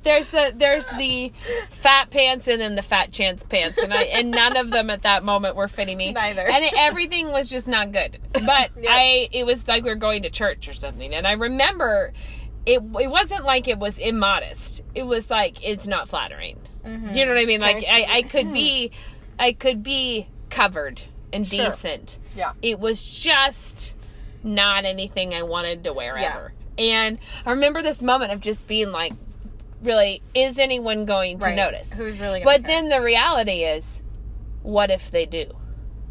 [0.03, 1.33] there's the there's the
[1.71, 5.03] fat pants and then the Fat Chance pants, and I and none of them at
[5.03, 6.13] that moment were fitting me.
[6.13, 6.43] Neither.
[6.43, 8.19] And it, everything was just not good.
[8.33, 12.13] But I, it was like we were going to church or something, and I remember
[12.67, 14.83] it it wasn't like it was immodest.
[14.95, 16.59] It was like it's not flattering.
[16.85, 17.61] Do you know what I mean?
[17.61, 18.91] Like I, I could be
[19.39, 21.67] I could be covered and Sure.
[21.67, 22.19] decent.
[22.35, 22.53] Yeah.
[22.63, 23.95] It was just
[24.43, 26.31] not anything I wanted to wear Yeah.
[26.35, 26.53] ever.
[26.79, 29.13] And I remember this moment of just being like
[29.83, 31.55] really is anyone going to Right.
[31.57, 31.93] notice?
[31.93, 32.75] Who's really But care?
[32.77, 34.03] then the reality is
[34.63, 35.47] what if they do?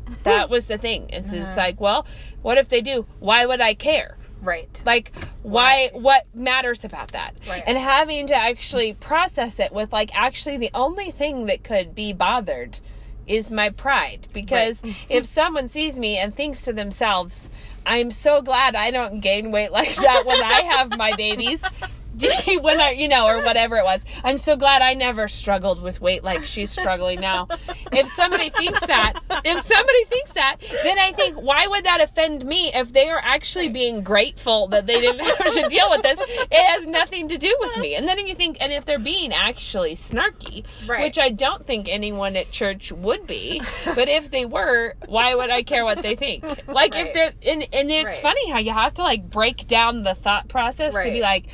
[0.24, 1.10] That was the thing.
[1.10, 1.36] Is Uh-huh.
[1.38, 2.06] it's like, well,
[2.42, 3.06] what if they do?
[3.20, 4.18] Why would I care?
[4.42, 4.82] Right.
[4.86, 5.12] like
[5.44, 7.64] why what matters about that Right.
[7.66, 12.14] and having to actually process it with like actually the only thing that could be
[12.14, 12.80] bothered
[13.28, 17.50] is my pride because if someone sees me and thinks to themselves
[17.86, 21.62] i'm so glad i don't gain weight like that when i have my babies
[22.62, 24.02] when I, you know, or whatever it was.
[24.24, 27.48] I'm so glad I never struggled with weight like she's struggling now.
[27.92, 29.14] If somebody thinks that,
[29.46, 33.22] if somebody thinks that, then I think, why would that offend me if they are
[33.24, 36.20] actually being grateful that they didn't have to deal with this?
[36.20, 37.96] It has nothing to do with me.
[37.96, 41.02] And then you think, and if they're being actually snarky, Right.
[41.02, 43.62] which I don't think anyone at church would be,
[43.96, 46.44] but if they were, why would I care what they think?
[46.68, 48.18] Like if they're, and, and it's Right.
[48.22, 51.46] funny how you have to like break down the thought process to be like,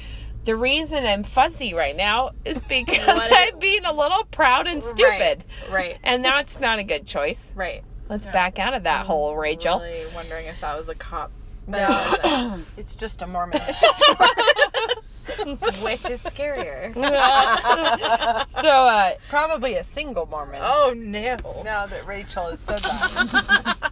[0.45, 5.43] the reason I'm fuzzy right now is because I'm being a little proud and stupid.
[5.63, 5.71] Right.
[5.71, 5.97] Right.
[6.03, 7.51] And that's not a good choice.
[7.55, 7.83] Right.
[8.07, 9.79] Let's back out of that hole, I was Rachel.
[9.79, 11.31] Really wondering if that was a cop.
[11.67, 13.59] No, it's just a Mormon.
[15.83, 16.93] Which is scarier?
[18.61, 20.59] so, uh, Probably a single Mormon.
[20.63, 21.37] oh no!
[21.63, 23.91] Now that Rachel has said that.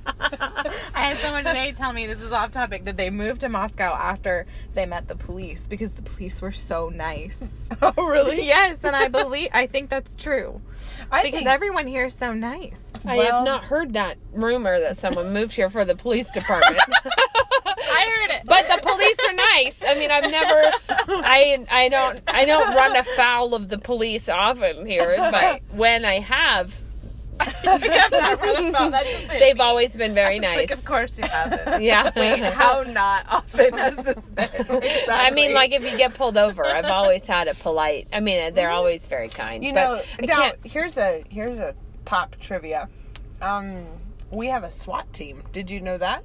[0.95, 3.93] I had someone today tell me this is off topic that they moved to Moscow
[3.95, 7.67] after they met the police because the police were so nice.
[7.81, 8.45] oh, really?
[8.45, 10.61] yes, and I believe I think that's true
[11.11, 12.91] I because think- everyone here is so nice.
[13.05, 16.79] I Well- have not heard that rumor that someone moved here for the police department.
[18.53, 18.69] I heard it.
[18.69, 19.83] but the police are nice.
[19.87, 20.71] I mean, I've never,
[21.25, 26.19] I, I don't, I don't run afoul of the police often here, but when I
[26.19, 26.79] have,
[29.39, 30.57] they've always been very nice.
[30.57, 31.81] Like, of course you haven't.
[31.81, 32.11] Yeah.
[32.15, 34.49] Wait, how not often has this been?
[35.09, 38.07] I mean, like if you get pulled over, I've always had a polite.
[38.13, 39.63] I mean, they're always very kind.
[39.63, 41.73] You but know, I now can't- here's a here's a
[42.05, 42.87] pop trivia.
[43.41, 43.85] Um,
[44.31, 45.43] we have a SWAT team.
[45.51, 46.23] Did you know that?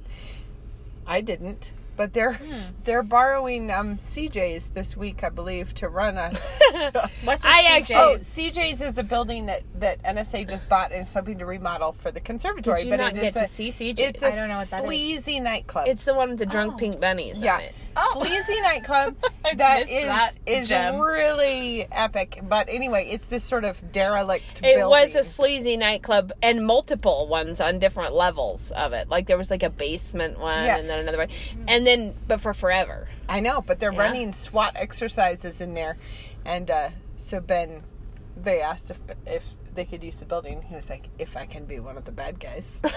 [1.05, 1.73] I didn't.
[1.99, 2.59] But they're Hmm.
[2.85, 6.61] they're borrowing um, CJ's this week, I believe, to run us.
[6.93, 8.55] What's I with actually- Oh, CJ's?
[8.57, 12.09] CJ's is a building that, that NSA just bought and is hoping to remodel for
[12.09, 12.77] the conservatory.
[12.77, 13.99] Did you but not it get is to a, see CJ?
[13.99, 14.85] It's a I don't know what that is.
[14.85, 15.87] sleazy nightclub.
[15.89, 17.75] It's the one with the drunk pink bunnies yeah, in it.
[18.13, 20.99] sleazy nightclub I that missed is that is gem.
[21.01, 22.39] really epic.
[22.43, 24.59] But anyway, it's this sort of derelict.
[24.63, 24.89] It building.
[24.89, 29.09] was a sleazy nightclub and multiple ones on different levels of it.
[29.09, 30.77] Like there was like a basement one Yeah.
[30.77, 31.27] and then another one.
[31.67, 33.07] And then but for forever.
[33.27, 33.99] I know, but they're Yeah.
[33.99, 35.97] running SWAT exercises in there,
[36.45, 37.83] and uh, so Ben,
[38.37, 40.61] they asked if if they could use the building.
[40.63, 42.89] He was like, "If I can be one of the bad guys." so,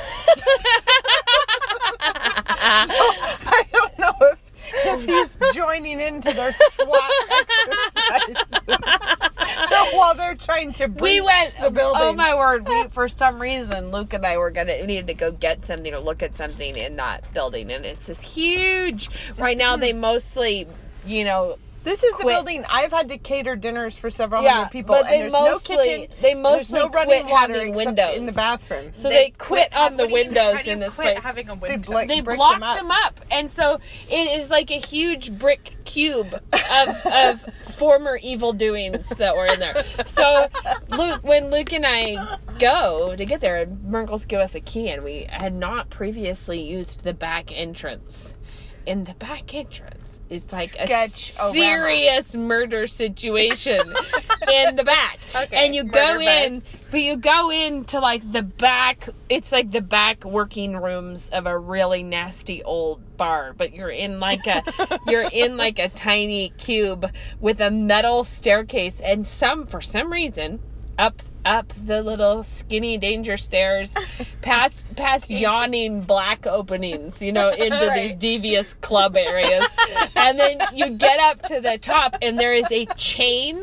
[2.05, 4.39] I don't know if
[4.75, 8.61] if he's joining into their SWAT exercises
[9.95, 12.01] while they're trying to breach We went the building.
[12.03, 12.67] Oh my word!
[12.69, 15.93] We for some reason Luke and I were gonna we needed to go get something
[15.93, 19.09] or look at something in that building, and it's this huge.
[19.39, 20.67] Right now they mostly,
[21.07, 22.35] you know, This is the quit.
[22.37, 25.77] building I've had to cater dinners for several Yeah, hundred people, but and there's mostly-
[25.77, 26.07] no kitchen.
[26.21, 28.17] they there's mostly no running quit water having except windows.
[28.17, 28.93] in the bathroom.
[28.93, 31.07] so they, quit on the What do you- windows how do you in this quit
[31.15, 31.23] place.
[31.23, 31.91] Having a They window.
[31.91, 32.77] bla- they blocked them up.
[32.77, 33.21] them up.
[33.31, 37.41] and so it is like a huge brick cube of, of
[37.75, 39.83] former evil doings that were in there.
[40.07, 40.47] So
[40.89, 45.03] Luke, when Luke and I go to get there, Merkles give us a key, and
[45.03, 48.35] we had not previously used the back entrance.
[48.85, 51.53] In the back entrance is like a Sketch-orama.
[51.53, 53.79] serious murder situation
[54.53, 56.55] in the back, Okay, and you go in.
[56.57, 56.65] vibes.
[56.91, 61.57] But you go into like the back, it's like the back working rooms of a
[61.59, 64.63] really nasty old bar, but you're in like a
[65.07, 67.07] you're in like a tiny cube
[67.41, 70.61] with a metal staircase and some for some reason
[70.99, 73.95] up up the little skinny danger stairs
[74.43, 79.65] past past yawning black openings, you know, into these devious club areas.
[80.17, 83.63] and then you get up to the top and there is a chain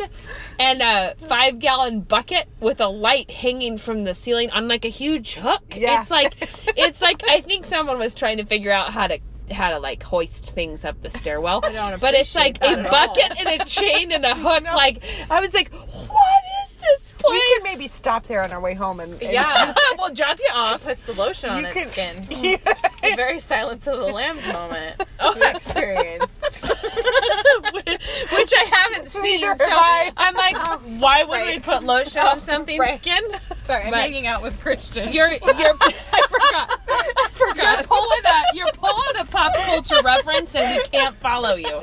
[0.60, 4.90] and a five gallon bucket with a light hanging from the ceiling on like a
[4.90, 5.64] huge hook.
[5.76, 6.02] Yeah.
[6.02, 6.36] It's like
[6.78, 9.20] it's like I think someone was trying to figure out how to
[9.52, 11.62] how to like hoist things up the stairwell.
[11.62, 12.92] but it's like a at all.
[12.92, 14.64] bucket and a chain and a hook.
[14.64, 17.32] Like I was like, what is this place?
[17.32, 19.74] We could maybe stop there on our way home and, and Yeah.
[19.98, 20.84] we'll drop you off.
[20.84, 22.28] puts the lotion on You its could- skin.
[23.02, 25.02] It's a very Silence of the Lambs moment
[25.36, 26.64] we experienced.
[26.66, 29.42] which I haven't seen.
[29.42, 30.12] Neither So I.
[30.18, 30.58] I'm like,
[31.02, 32.98] why would we put lotion on something's Right.
[33.02, 33.24] skin?
[33.66, 35.14] Sorry, I'm But- hanging out with Christian.
[35.14, 36.80] You're you're I forgot.
[36.90, 37.86] I you're forgot.
[37.88, 41.80] pulling a you're pulling a pop culture reference and we can't follow you.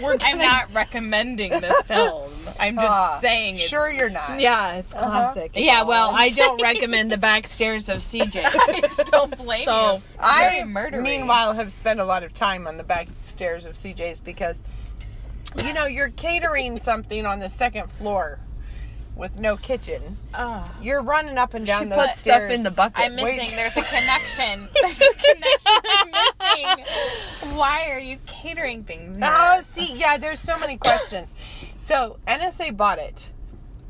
[0.00, 2.30] We're I'm not recommending the film.
[2.60, 4.40] I'm just Ah, saying it's sure you're not.
[4.40, 5.52] Yeah, it's classic.
[5.54, 8.42] Yeah, well, I don't recommend the back stairs of CJ.
[8.44, 10.02] I don't blame So- you.
[10.20, 14.62] I, meanwhile, have spent a lot of time on the back stairs of CJ's because,
[15.64, 18.38] you know, you're catering something on the second floor
[19.16, 20.16] with no kitchen.
[20.34, 20.68] Ugh.
[20.80, 22.98] You're running up and down She those put stuff in the bucket.
[22.98, 23.38] I'm missing.
[23.38, 23.50] Wait.
[23.54, 24.68] There's a connection.
[24.80, 27.56] There's a connection I'm missing.
[27.56, 29.30] Why are you catering things here?
[29.30, 31.32] Oh, see, yeah, there's so many questions.
[31.76, 33.28] So NSA bought it,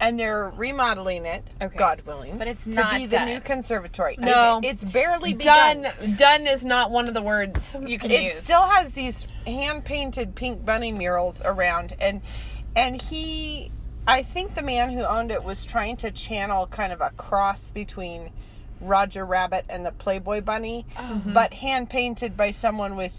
[0.01, 1.45] and they're remodeling it.
[1.61, 1.77] Okay.
[1.77, 4.17] God willing, But it's to not be the new conservatory.
[4.19, 4.61] No.
[4.65, 5.83] it's barely begun.
[5.83, 7.77] done done is not one of the words.
[7.87, 8.33] you can it use.
[8.33, 12.23] It still has these hand painted pink bunny murals around and
[12.75, 13.71] and he
[14.07, 17.71] I think the man who owned it was trying to channel kind of a cross
[17.71, 18.31] between
[18.81, 21.33] Roger Rabbit and the Playboy bunny, Mm-hmm.
[21.33, 23.13] but hand painted by someone with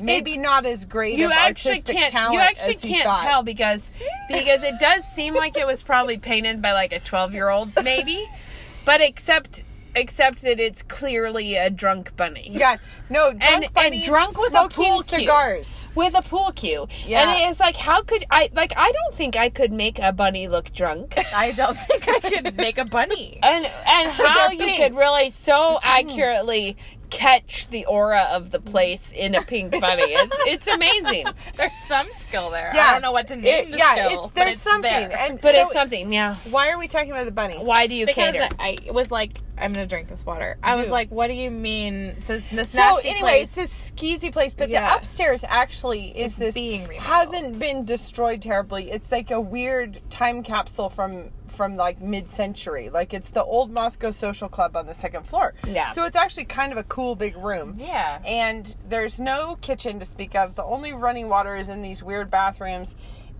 [0.00, 2.12] maybe It's- not as great You of actually artistic can't.
[2.12, 3.20] talent You actually can't thought.
[3.20, 3.90] tell because
[4.28, 7.70] because it does seem like it was probably painted by like a twelve year old
[7.82, 8.26] maybe,
[8.84, 9.62] but except
[9.94, 12.48] except that it's clearly a drunk bunny.
[12.50, 12.76] Yeah,
[13.08, 13.42] no, drunk
[13.76, 15.20] And- and drunk with a pool cue.
[15.20, 15.88] cigars.
[15.94, 16.86] with a pool cue.
[17.06, 17.22] Yeah.
[17.22, 18.50] And it's like, how could I?
[18.52, 21.14] Like, I don't think I could make a bunny look drunk.
[21.34, 23.38] I don't think I could make a bunny.
[23.42, 25.78] And and how you could really so mm-hmm.
[25.82, 26.76] accurately
[27.10, 28.70] catch the aura of the mm-hmm.
[28.70, 30.02] place in a pink bunny.
[30.06, 31.26] It's it's amazing.
[31.56, 32.70] There's some skill there.
[32.74, 32.86] Yeah.
[32.86, 34.24] I don't know what to name It- the yeah, skill.
[34.24, 35.18] it's but there's something, there.
[35.18, 36.36] and But so it's something, yeah.
[36.50, 37.64] Why are we talking about the bunnies?
[37.64, 38.32] Why do you care?
[38.32, 38.56] because cater?
[38.88, 40.56] I was like, I'm gonna drink this water.
[40.62, 42.16] I was like, what do you mean?
[42.20, 43.56] So it's this So nasty anyway, place.
[43.56, 44.88] it's this skeezy place, but Yeah.
[44.88, 47.02] the upstairs actually is It's this being remodeled.
[47.02, 48.90] hasn't been destroyed terribly.
[48.90, 52.88] It's like a weird time capsule from from like mid century.
[52.88, 55.52] Like it's the old Moscow Social Club on the second floor.
[55.66, 55.92] Yeah.
[55.92, 57.76] So it's actually kind of a cool big room.
[57.78, 58.18] Yeah.
[58.24, 60.54] And there's no kitchen to speak of.
[60.54, 62.94] The only running water is in these weird bathrooms.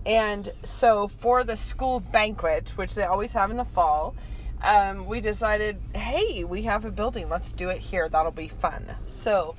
[0.05, 4.13] And so for the school banquet, which they always have in the fall,
[4.61, 7.27] um, we decided, hey, we have a building.
[7.27, 8.07] Let's do it here.
[8.07, 8.85] That'll be fun.
[9.07, 9.55] So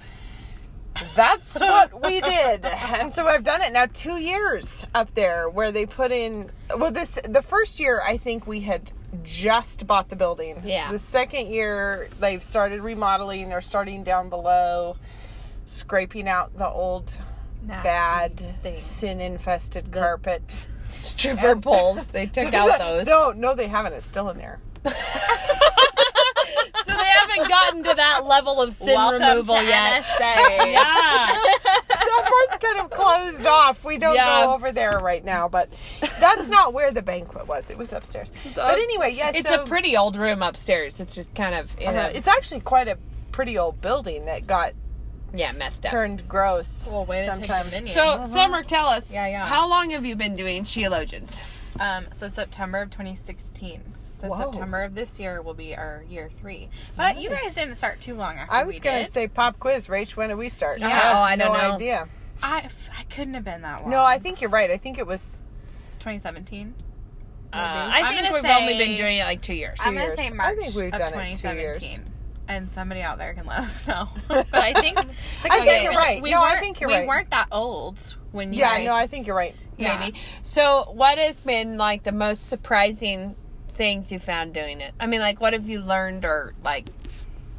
[1.15, 2.65] that's what we did.
[2.65, 6.91] And so I've done it now two years up there where they put in well
[6.91, 10.63] this the first year I think we had just bought the building.
[10.65, 10.91] Yeah.
[10.91, 14.97] The second year they've started remodeling, they're starting down below,
[15.67, 17.17] scraping out the old
[17.63, 18.83] Nasty bad things.
[18.83, 20.43] sin infested carpet.
[20.89, 22.09] Stripper poles.
[22.09, 23.07] They took out those.
[23.07, 23.93] No, no, they haven't.
[23.95, 24.61] It's still in there.
[27.21, 30.03] So they haven't gotten to that level of sin Welcome removal to yet.
[30.05, 30.73] NSA.
[30.73, 31.27] Yeah.
[31.27, 33.85] that part's kind of closed off.
[33.85, 34.45] We don't Yeah.
[34.47, 35.69] go over there right now, but
[36.21, 37.71] that's not where the banquet was.
[37.71, 38.31] It was upstairs.
[38.55, 41.01] But anyway, yeah, It's so, a pretty old room upstairs.
[41.01, 42.99] It's just kind of in uh, a, it's actually quite a
[43.33, 44.73] pretty old building that got
[45.35, 45.91] yeah messed up.
[45.93, 46.89] turned gross.
[46.91, 47.65] Well, way to take sometime.
[47.67, 47.95] dominion.
[47.95, 49.13] So, Summer, tell us.
[49.13, 49.47] Yeah, yeah.
[49.47, 51.43] How long have you been doing Sheologians?
[51.81, 53.81] Um, so September of 2016.
[54.23, 54.53] So Whoa.
[54.53, 56.69] September of this year will be our year three.
[56.97, 59.13] But you guys didn't start too long after I was we gonna did.
[59.13, 59.89] say pop quiz.
[59.89, 60.79] Rach, when did we start?
[60.79, 60.91] Yeah.
[60.91, 61.75] have Oh, I don't no know.
[61.75, 62.09] idea.
[62.41, 63.91] I, I couldn't have been that long.
[63.91, 64.71] No, I think you're right.
[64.71, 65.43] I think it was
[65.99, 66.73] 2017.
[67.53, 69.79] Uh, I think gonna we've only been doing it like two years.
[69.83, 70.05] I'm years.
[70.15, 71.79] gonna say I March think we've of done it two years.
[71.79, 72.05] 2017.
[72.47, 74.09] And somebody out there can let us know.
[74.29, 76.23] but I think I think okay, you're right.
[76.23, 77.09] We No, I weren't- think you're we right.
[77.09, 78.77] weren't that old when you yeah.
[78.79, 78.87] guys.
[78.87, 79.55] No, I think you're right.
[79.79, 79.99] Yeah.
[79.99, 80.17] maybe.
[80.43, 83.35] So, what has been like the most surprising
[83.73, 84.95] things you found doing it?
[85.01, 86.89] I mean, like, what have you learned, or like,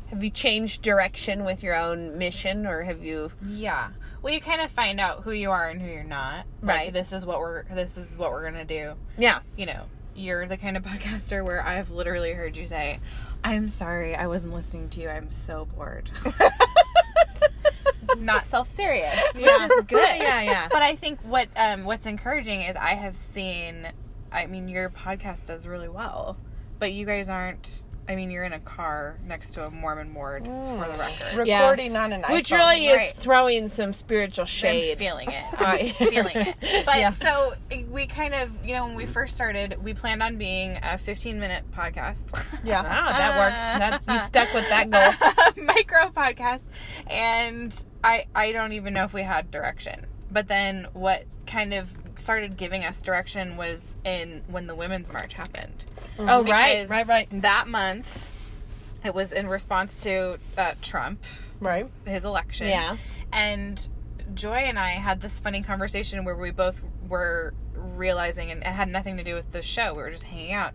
[0.10, 3.32] have you changed direction with your own mission, or have you?
[3.47, 3.89] Yeah.
[4.21, 6.45] Well, you kind of find out who you are and who you're not.
[6.62, 6.93] Like, Right.
[6.93, 7.63] This is what we're.
[7.63, 8.93] This is what we're gonna do.
[9.17, 9.39] Yeah.
[9.58, 9.84] you know,
[10.15, 12.99] you're the kind of podcaster where I've literally heard you say,
[13.43, 15.10] I'm sorry, I wasn't listening to you.
[15.10, 16.10] I'm so bored.
[18.19, 20.08] Not self serious, which is good.
[20.17, 20.67] Yeah, yeah.
[20.71, 23.88] But I think what um, what's encouraging is I have seen,
[24.34, 26.38] I mean, your podcast does really well,
[26.80, 27.84] but you guys aren't.
[28.10, 31.00] I mean, you're in a car next to a Mormon ward for the mm.
[31.00, 31.48] record.
[31.48, 31.62] Yeah.
[31.62, 32.34] Recording on an iPhone.
[32.34, 33.13] Which really is right.
[33.15, 34.98] throwing some spiritual I'm shade.
[34.98, 35.43] feeling it.
[35.58, 36.56] I'm feeling it.
[36.86, 37.12] But Yeah.
[37.12, 37.54] so
[37.89, 41.39] we kind of, you know, when we first started, we planned on being a 15
[41.39, 42.41] minute podcast.
[42.65, 42.84] Yeah.
[42.84, 43.80] Wow, that worked.
[43.80, 45.63] That's you stuck with that goal.
[45.65, 46.63] micro podcast.
[47.08, 50.06] And I I don't even know if we had direction.
[50.30, 55.34] But then what kind of started giving us direction was in when the women's march
[55.34, 55.86] happened.
[56.19, 57.28] Oh, right, Because right, right.
[57.41, 58.30] That month
[59.04, 61.23] it was in response to uh, Trump,
[61.60, 61.86] Right.
[62.06, 62.67] his election.
[62.67, 62.97] Yeah.
[63.32, 63.89] And
[64.34, 68.88] Joy and I had this funny conversation where we both were realizing, and it had
[68.89, 70.73] nothing to do with the show, we were just hanging out.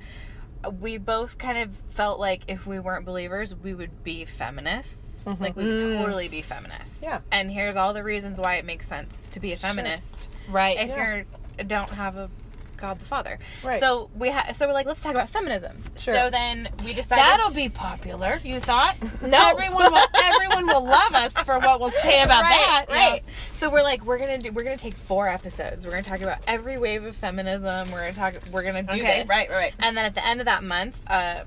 [0.81, 5.25] We both kind of felt like if we weren't believers, we would be feminists.
[5.41, 7.01] Like, we would totally be feminists.
[7.03, 7.21] Yeah.
[7.31, 10.77] And here's all the reasons why it makes sense to be a feminist Right.
[10.79, 11.27] if
[11.59, 12.31] you don't have a
[12.77, 13.41] God the Father.
[13.65, 13.81] Right.
[13.81, 15.83] So we ha- so we're like, let's talk about feminism.
[15.97, 16.15] Sure.
[16.15, 18.39] So then we decided That'll be popular.
[18.45, 18.97] You thought?
[19.21, 19.49] No.
[19.51, 20.07] Everyone will.
[20.25, 22.87] Everyone will love us for what we'll say about right, that.
[22.89, 23.25] Right.
[23.51, 24.53] So we're like, we're gonna do.
[24.53, 25.85] We're gonna take four episodes.
[25.87, 27.91] We're gonna talk about every wave of feminism.
[27.91, 28.35] We're gonna talk.
[28.53, 29.23] We're gonna do Okay.
[29.23, 29.29] this.
[29.29, 29.51] Right.
[29.51, 29.73] Right.
[29.81, 31.43] And then at the end of that month, uh,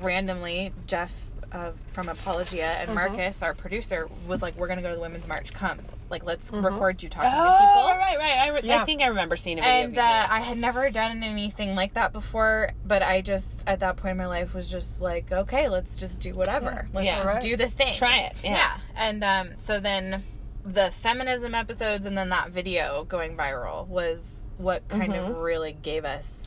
[0.00, 2.94] randomly, Jeff uh, from Apologia and Mm-hmm.
[2.94, 5.52] Marcus, our producer, was like, "We're gonna go to the women's march.
[5.52, 5.78] Come,
[6.12, 8.38] like, let's record you talking to Oh, people." right, right.
[8.38, 9.64] I, re- I think I remember seeing it.
[9.64, 13.96] And uh, I had never done anything like that before, but I just at that
[13.96, 16.88] point in my life was just like, okay, let's just do whatever.
[16.92, 17.14] Let's Yeah.
[17.14, 17.42] just Right.
[17.42, 17.94] do the thing.
[17.94, 18.76] Try it, yeah.
[18.94, 20.22] And um, so then
[20.64, 25.32] the feminism episodes and then that video going viral was what kind Mm-hmm.
[25.32, 26.38] of really gave us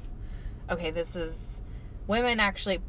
[0.69, 1.61] okay, this is
[2.07, 2.79] women actually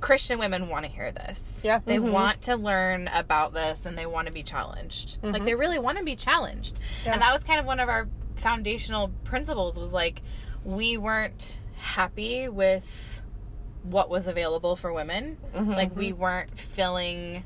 [0.00, 1.60] Christian women want to hear this.
[1.62, 1.80] Yeah.
[1.84, 2.12] They Mm-hmm.
[2.12, 5.18] want to learn about this and they want to be challenged.
[5.22, 5.60] Like they mm-hmm.
[5.60, 6.78] really want to be challenged.
[7.04, 7.12] Yeah.
[7.12, 10.22] And that was kind of one of our foundational principles was like
[10.64, 13.22] we weren't happy with
[13.82, 15.38] what was available for women.
[15.54, 15.70] Mm-hmm.
[15.70, 16.20] Like we mm-hmm.
[16.20, 17.44] weren't filling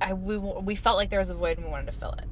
[0.00, 2.24] I we we felt like there was a void and we wanted to fill it.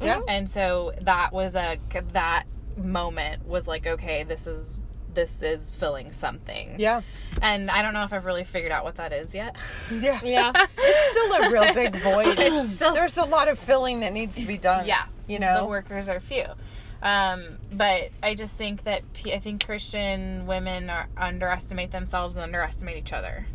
[0.00, 0.20] Yeah.
[0.28, 1.78] And so that was a
[2.12, 2.44] that
[2.76, 4.74] moment was like okay, this is
[5.18, 6.76] this is filling something.
[6.78, 7.00] Yeah.
[7.42, 9.56] And I don't know if I've really figured out what that is yet.
[9.92, 10.20] Yeah.
[10.24, 10.52] Yeah.
[10.78, 12.38] It's still a real big void.
[12.72, 14.86] still- There's a lot of filling that needs to be done.
[14.86, 15.06] yeah.
[15.26, 15.62] You know?
[15.62, 16.44] the workers are few.
[17.02, 22.44] Um, but I just think that P- I think Christian women are underestimate themselves and
[22.44, 23.46] underestimate each other,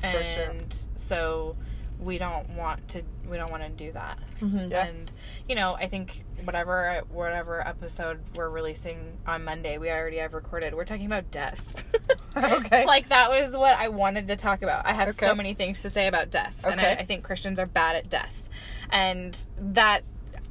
[0.00, 0.52] and For sure.
[0.96, 1.56] so
[2.02, 4.18] we don't want to we don't want to do that.
[4.40, 4.86] Yeah.
[4.86, 5.10] And
[5.48, 10.74] you know, I think whatever whatever episode we're releasing on Monday, we already have recorded.
[10.74, 11.84] We're talking about death.
[12.34, 12.86] Okay.
[12.86, 14.86] like that was what I wanted to talk about.
[14.86, 17.66] I have so many things to say about death, and I, I think Christians are
[17.66, 18.48] bad at death,
[18.90, 20.02] and that.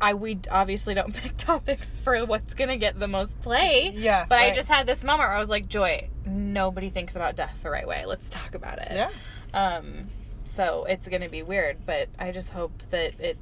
[0.04, 3.94] I we obviously don't pick topics for what's gonna get the most play.
[3.96, 7.36] Yeah, But I just had this moment where I was like, Joy, nobody thinks about
[7.36, 8.06] death the right way.
[8.08, 8.92] Let's talk about it.
[8.92, 9.10] Yeah.
[9.54, 10.10] Um,
[10.54, 13.38] so it's gonna be weird, but I just hope that it.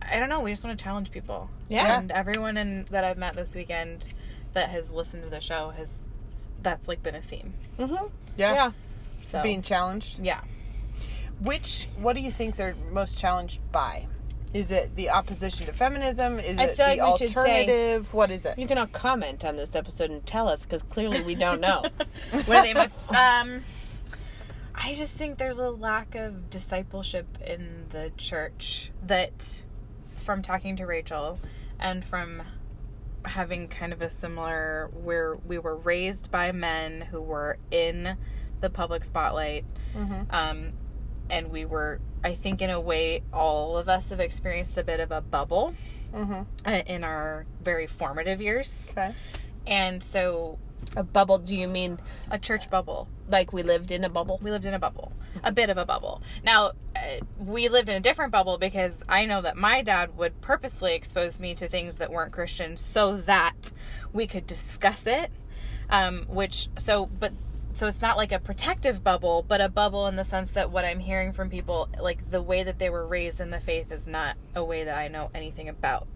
[0.00, 0.40] I don't know.
[0.40, 1.50] We just want to challenge people.
[1.68, 1.98] Yeah.
[1.98, 4.06] And everyone in, that I've met this weekend
[4.54, 6.00] that has listened to the show has
[6.62, 7.52] that's like been a theme.
[7.78, 8.06] Mm-hmm.
[8.36, 8.54] Yeah.
[8.54, 8.72] Yeah.
[9.22, 10.20] So Being challenged.
[10.20, 10.40] yeah.
[11.40, 14.06] Which, what do you think they're most challenged by?
[14.54, 16.38] Is it the opposition to feminism?
[16.38, 18.14] Is I it feel the like we should say- alternative?
[18.14, 18.58] what is it?
[18.58, 21.84] You can all comment on this episode and tell us because clearly we don't know.
[22.30, 23.00] what are they most?
[23.12, 23.60] Um,
[24.80, 29.62] I just think there's a lack of discipleship in the church that,
[30.20, 31.38] from talking to Rachel,
[31.80, 32.42] and from
[33.24, 38.16] having kind of a similar where we were raised by men who were in
[38.60, 39.64] the public spotlight,
[40.30, 40.72] um,
[41.30, 42.00] and we were.
[42.24, 45.74] I think in a way, all of us have experienced a bit of a bubble
[46.12, 46.40] Mm-hmm.
[46.64, 49.12] uh, in our very formative years, Okay.
[49.66, 50.58] and so
[50.96, 51.38] a bubble?
[51.38, 51.98] Do you mean
[52.30, 53.08] a church bubble.
[53.28, 54.38] like we lived in a bubble?
[54.42, 55.12] we lived in a bubble
[55.44, 57.00] a bit of a bubble now uh,
[57.38, 61.38] we lived in a different bubble because i know that my dad would purposely expose
[61.38, 63.70] me to things that weren't christian so that
[64.12, 65.30] we could discuss it
[65.90, 67.32] um, which so but
[67.74, 70.84] so it's not like a protective bubble but a bubble in the sense that what
[70.84, 74.08] i'm hearing from people like the way that they were raised in the faith is
[74.08, 76.06] not a way that i know anything about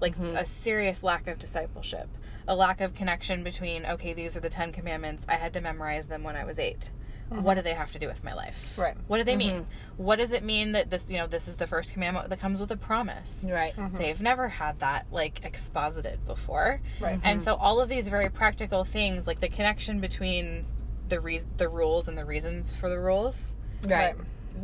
[0.00, 2.08] like a serious lack of discipleship
[2.48, 6.06] a lack of connection between okay these are the 10 commandments i had to memorize
[6.06, 6.90] them when i was 8
[7.30, 7.42] mm-hmm.
[7.42, 8.96] what do they have to do with my life Right.
[9.08, 9.38] what do they mm-hmm.
[9.58, 9.66] mean
[9.96, 12.60] what does it mean that this you know this is the first commandment that comes
[12.60, 13.74] with a promise Right.
[13.76, 13.96] Mm-hmm.
[13.96, 17.20] they've never had that like exposited before Right.
[17.24, 20.66] and so all of these very practical things like the connection between
[21.08, 24.14] the re- the rules and the reasons for the rules Right.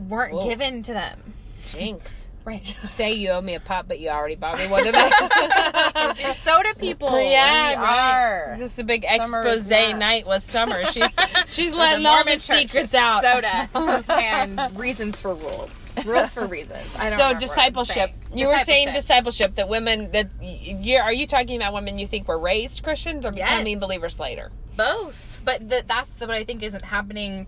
[0.08, 0.48] weren't Whoa.
[0.48, 1.34] given to them
[1.68, 2.28] Jinx.
[2.44, 5.10] right Say you owe me a pop, but you already bought me one today.
[6.22, 8.52] you're soda people yeah, right.
[8.52, 8.56] are.
[8.58, 9.98] This is a big expose not.
[9.98, 10.84] night with Summer.
[10.86, 11.14] She's
[11.46, 13.22] she's letting all the secrets out.
[13.22, 13.68] soda
[14.10, 15.70] and reasons for rules
[16.06, 18.10] rules for reasons I don't So remember what I'm discipleship.
[18.34, 22.26] You were saying discipleship that women that you are you talking about women you think
[22.26, 23.80] were raised Christians or becoming Yes.
[23.80, 24.50] believers later?
[24.74, 27.46] both but th- that's the, what i think isn't happening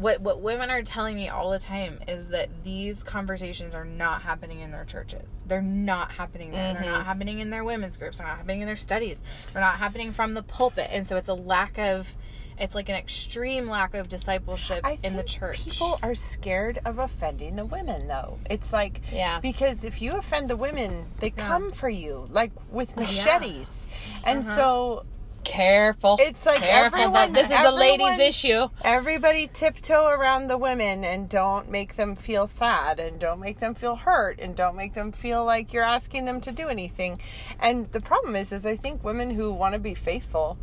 [0.00, 4.22] what what women are telling me all the time is that these conversations are not
[4.22, 5.42] happening in their churches.
[5.46, 6.72] They're not happening there.
[6.72, 7.04] They're not mm-hmm.
[7.04, 8.18] happening in their women's groups.
[8.18, 9.20] They're not happening in their studies.
[9.52, 10.88] They're not happening from the pulpit.
[10.90, 12.16] And so it's a lack of
[12.58, 15.64] it's like an extreme lack of discipleship I in the church.
[15.64, 18.38] people are scared of offending the women, though.
[18.50, 19.40] It's like, Yeah.
[19.40, 23.86] because if you offend the women, they come for you, like with machetes.
[24.24, 24.54] And mm-hmm.
[24.54, 25.06] so
[25.44, 26.16] Careful.
[26.20, 26.98] It's like Careful.
[27.00, 28.68] everyone- this is a ladies' issue.
[28.82, 33.74] everybody tiptoe around the women and don't make them feel sad and don't make them
[33.74, 37.20] feel hurt and don't make them feel like you're asking them to do anything.
[37.58, 40.58] And the problem is, is I think women who want to be faithful,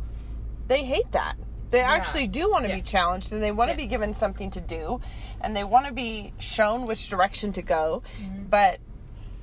[0.66, 1.36] they hate that.
[1.70, 3.82] They actually do want to be challenged and they want to Yes.
[3.84, 5.00] be given something to do
[5.40, 8.02] and they want to be shown which direction to go.
[8.20, 8.44] Mm-hmm.
[8.44, 8.78] But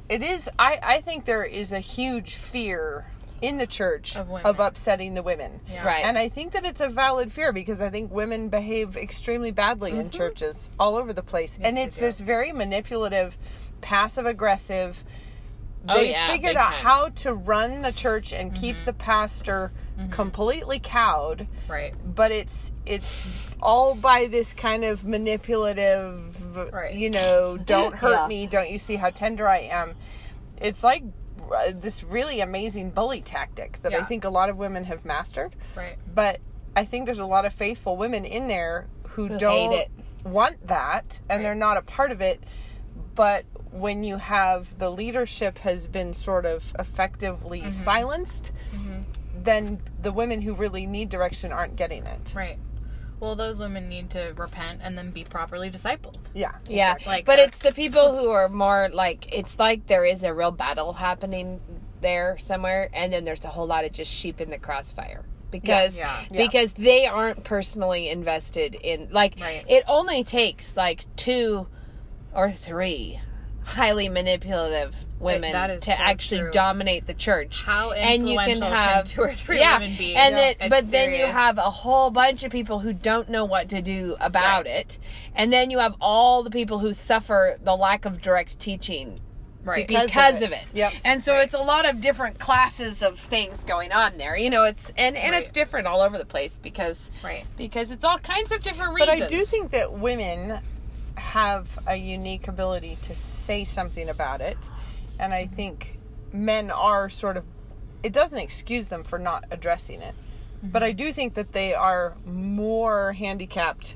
[0.09, 3.05] it is, I, I think there is a huge fear
[3.45, 5.61] in the church Of of, upsetting the women.
[5.69, 5.85] Yeah.
[5.85, 6.03] Right.
[6.05, 9.91] And I think that it's a valid fear because I think women behave extremely badly
[9.91, 11.57] in churches all over the place.
[11.61, 13.37] and it's this very manipulative,
[13.81, 15.03] passive aggressive.
[15.87, 16.83] Oh, They yeah, figured out time.
[16.83, 19.71] how to run the church and keep the pastor
[20.11, 23.21] completely cowed, right but it's it's
[23.61, 26.93] all by this kind of manipulative, Right.
[26.95, 28.27] you know, don't hurt Yeah.
[28.27, 29.95] me, don't you see how tender I am.
[30.59, 31.03] It's like
[31.51, 35.55] uh, this really amazing bully tactic that I think a lot of women have mastered.
[35.75, 35.95] Right.
[36.13, 36.39] But
[36.75, 39.87] I think there's a lot of faithful women in there who, Who don't
[40.23, 42.43] want that and they're not a part of it.
[43.15, 47.69] But when you have the leadership has been sort of effectively Mm-hmm.
[47.71, 48.51] silenced,
[49.43, 52.33] then the women who really need direction aren't getting it.
[52.35, 52.57] right
[53.20, 56.51] well those women need to repent and then be properly discipled Yeah.
[56.68, 56.93] Yeah.
[56.93, 57.11] exactly.
[57.13, 60.51] Like but it's the people who are more like it's like there is a real
[60.51, 61.59] battle happening
[62.01, 65.97] there somewhere and then there's a whole lot of just sheep in the crossfire because
[65.97, 66.20] Yeah.
[66.30, 66.45] Yeah.
[66.45, 69.63] because they aren't personally invested in like Right.
[69.68, 71.68] it only takes like two
[72.34, 73.22] or three
[73.66, 76.51] highly manipulative women that is to so actually true.
[76.51, 80.16] dominate the church How and you can have can two or three yeah women be?
[80.16, 80.41] and Yeah.
[80.41, 83.70] then It's but then you have a whole bunch of people who don't know what
[83.70, 84.76] to do about Right.
[84.76, 84.99] it
[85.36, 89.20] and then you have all the people who suffer the lack of direct teaching
[89.63, 89.88] Right.
[89.88, 90.45] Because of because it.
[90.45, 90.66] of it.
[90.76, 90.93] Yep.
[91.03, 94.38] And so it's a lot of different classes of things going on there.
[94.38, 97.45] You know, it's and and it's different all over the place because Right.
[97.57, 99.22] because it's all kinds of different reasons.
[99.22, 99.26] But.
[99.26, 100.59] I do think that women
[101.36, 104.69] have a unique ability to say something about it.
[105.19, 105.99] And I think
[106.31, 107.43] men are sort of,
[108.03, 110.15] it doesn't excuse them for not addressing it.
[110.15, 110.69] Mm-hmm.
[110.69, 113.95] But I do think that they are more handicapped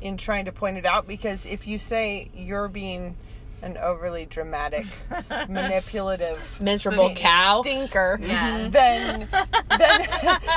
[0.00, 3.18] in trying to point it out because if you say you're being
[3.62, 4.86] an overly dramatic,
[5.48, 7.62] manipulative, Miserable stink- cow.
[7.62, 8.68] stinker, Yeah.
[8.70, 9.28] then
[9.78, 10.08] then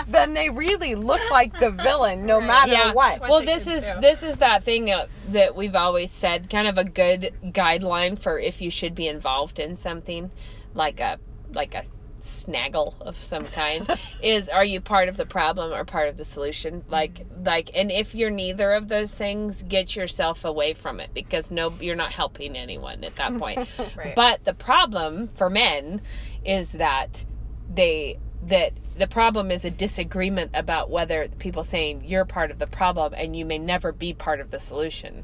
[0.07, 2.93] then they really look like the villain no matter yeah.
[2.93, 3.21] what.
[3.21, 3.99] Well, this is do.
[4.01, 8.37] this is that thing uh, that we've always said, kind of a good guideline for
[8.39, 10.31] if you should be involved in something,
[10.73, 11.17] like a
[11.53, 11.83] like a
[12.24, 13.88] snaggle of some kind
[14.24, 16.84] is are you part of the problem or part of the solution?
[16.89, 21.51] Like like and if you're neither of those things get yourself away from it because
[21.51, 23.67] no you're not helping anyone at that point.
[23.95, 24.15] Right.
[24.15, 26.01] but the problem for men
[26.45, 27.26] is that
[27.74, 32.67] they that the problem is a disagreement about whether people saying you're part of the
[32.67, 35.24] problem and you may never be part of the solution.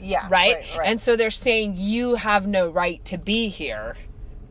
[0.00, 0.86] Yeah, right, right.
[0.86, 3.96] and so they're saying you have no right to be here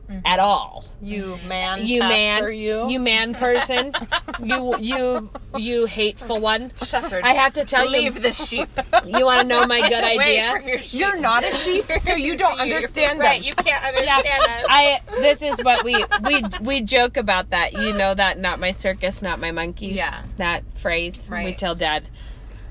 [0.06, 0.20] Mm-hmm.
[0.24, 3.92] at all you man, you man pastor, you, man person
[4.42, 7.24] you you you hateful one Shepherd.
[7.24, 8.68] i have to tell leave you the sheep.
[9.04, 10.78] you want to know my good idea your.
[10.78, 13.42] You're not a sheep, so you don't understand right.
[13.42, 14.66] You can't yeah, understand us.
[14.68, 15.00] I.
[15.20, 17.72] This is what we we we joke about that.
[17.72, 19.96] You know that not my circus, not my monkeys.
[19.96, 20.22] Yeah.
[20.36, 21.28] that phrase.
[21.30, 22.08] We tell Dad,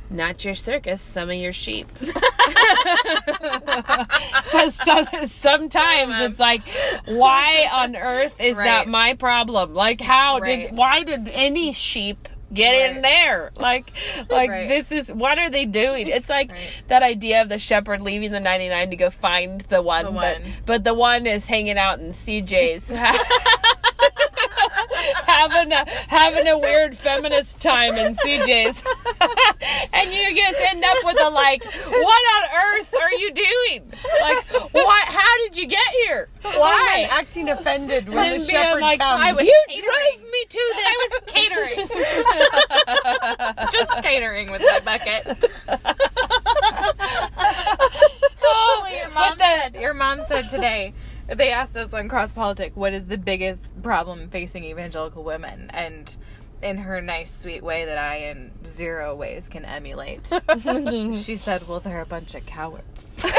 [0.10, 1.88] not your circus, some of your sheep.
[4.46, 6.62] Because some, sometimes it's like,
[7.06, 9.74] why on earth is that my problem?
[9.74, 10.68] Like, how Right.
[10.70, 12.30] did why did any sheep?
[12.54, 13.92] Get in there, like,
[14.30, 14.68] like Right.
[14.70, 16.08] this is what are they doing?
[16.08, 16.84] It's like Right.
[16.88, 20.12] that idea of the shepherd leaving the ninety nine to go find the one, The
[20.12, 22.90] but but the one is hanging out in CJ's.
[25.36, 28.84] having a having a weird feminist time in CJ's,
[29.94, 32.44] and you just end up with a like, what on
[32.80, 33.92] earth are you doing?
[34.22, 35.06] Like, what?
[35.08, 36.28] How did you get here?
[36.44, 37.08] And then Why?
[37.10, 39.22] acting offended when And the being shepherd like, comes.
[39.22, 40.88] I was, you drove me to this.
[40.88, 41.88] I was catering.
[43.72, 45.28] Just catering with that bucket.
[48.48, 50.94] Oh, your mom the- said your mom said today
[51.28, 56.18] they asked us on CrossPolitic what is the biggest problem facing evangelical women and
[56.62, 60.28] in her nice sweet way that i in zero ways can emulate
[61.14, 63.26] she said well they're a bunch of cowards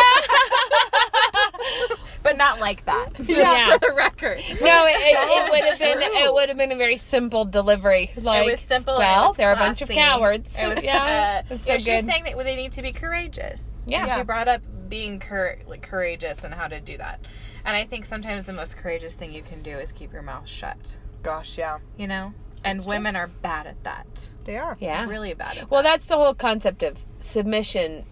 [2.22, 3.72] but not like that just Yeah.
[3.72, 6.76] for the record No, it, it, it would have been it would have been a
[6.76, 8.10] very simple delivery.
[8.16, 8.96] Like, it was simple.
[8.98, 10.56] Well, was they're a bunch of cowards.
[10.58, 13.68] It was, yeah, uh, it's so she was saying that they need to be courageous.
[13.86, 14.02] Yeah.
[14.02, 17.20] And she brought up being cour- like courageous and how to do that.
[17.66, 20.48] And I think sometimes the most courageous thing you can do is keep your mouth
[20.48, 20.96] shut.
[21.22, 22.32] Gosh, yeah, You know,
[22.64, 22.94] and It's true.
[22.94, 24.30] women are bad at that.
[24.44, 24.76] they are.
[24.80, 25.70] yeah, Really bad at that.
[25.70, 25.90] Well, that.
[25.90, 28.04] that's the whole concept of submission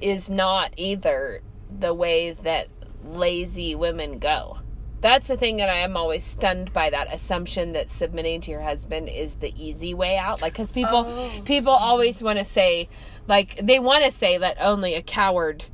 [0.00, 1.42] is not either
[1.76, 2.68] the way that
[3.04, 4.58] lazy women go.
[5.00, 8.60] That's the thing that I am always stunned by that assumption that submitting to your
[8.60, 10.40] husband is the easy way out.
[10.42, 11.42] Like, because people Oh.
[11.44, 12.88] people always want to say,
[13.26, 15.64] like, they want to say that only a coward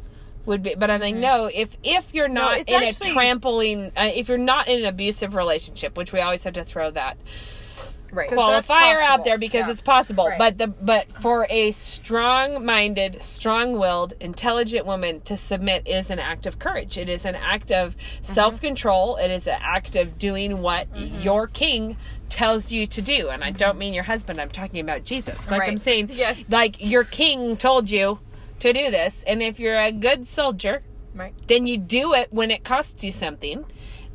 [0.47, 0.75] would be.
[0.75, 1.47] But I'm like, no.
[1.53, 4.87] If if you're not it's in actually- a trampling, uh, if you're not in an
[4.87, 7.17] abusive relationship, which we always have to throw that
[8.13, 8.31] right.
[8.31, 9.71] qualifier out there because Yeah.
[9.73, 10.27] it's possible.
[10.29, 10.39] Right.
[10.39, 16.59] But the but for a strong-minded, strong-willed, intelligent woman to submit is an act of
[16.59, 16.97] courage.
[16.99, 18.25] It is an act of Mm-hmm.
[18.25, 19.17] self-control.
[19.17, 21.97] It is an act of doing what your king
[22.29, 23.29] tells you to do.
[23.29, 24.41] And I don't mean your husband.
[24.41, 25.49] I'm talking about Jesus.
[25.51, 25.77] Like I'm Mm-hmm.
[25.77, 26.45] Saying, Yes.
[26.49, 28.19] like your king told you
[28.61, 30.83] to do this, and if you're a good soldier,
[31.15, 31.35] right.
[31.47, 33.65] then you do it when it costs you something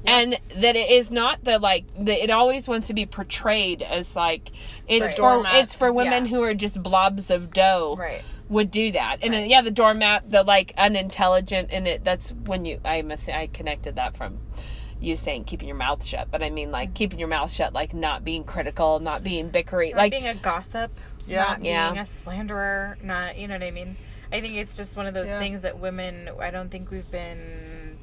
[0.06, 4.16] and that it is not the like the, it always wants to be portrayed as
[4.16, 4.52] like
[4.88, 5.16] it's Right.
[5.16, 5.56] for Doormat.
[5.56, 6.32] it's for women Yeah.
[6.32, 8.24] who are just blobs of dough Right.
[8.50, 12.32] would do that and uh, then, yeah the doormat the like unintelligent and it that's
[12.32, 14.40] when you i must say i connected that from
[15.00, 16.96] you saying keeping your mouth shut but i mean like mm.
[16.96, 20.36] keeping your mouth shut like not being critical not being bickery Not like being a
[20.36, 20.92] gossip.
[21.28, 21.44] Yeah.
[21.44, 22.02] Not being Yeah.
[22.02, 22.98] a slanderer.
[23.04, 23.96] Not, you know what I mean?
[24.32, 25.40] I think it's just one of those Yeah.
[25.40, 27.98] things that women, I don't think we've been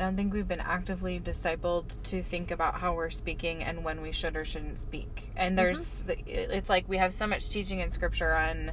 [0.00, 4.00] I don't think we've been actively discipled to think about how we're speaking and when
[4.00, 5.30] we should or shouldn't speak.
[5.34, 8.70] And there's, the it's like we have so much teaching in scripture on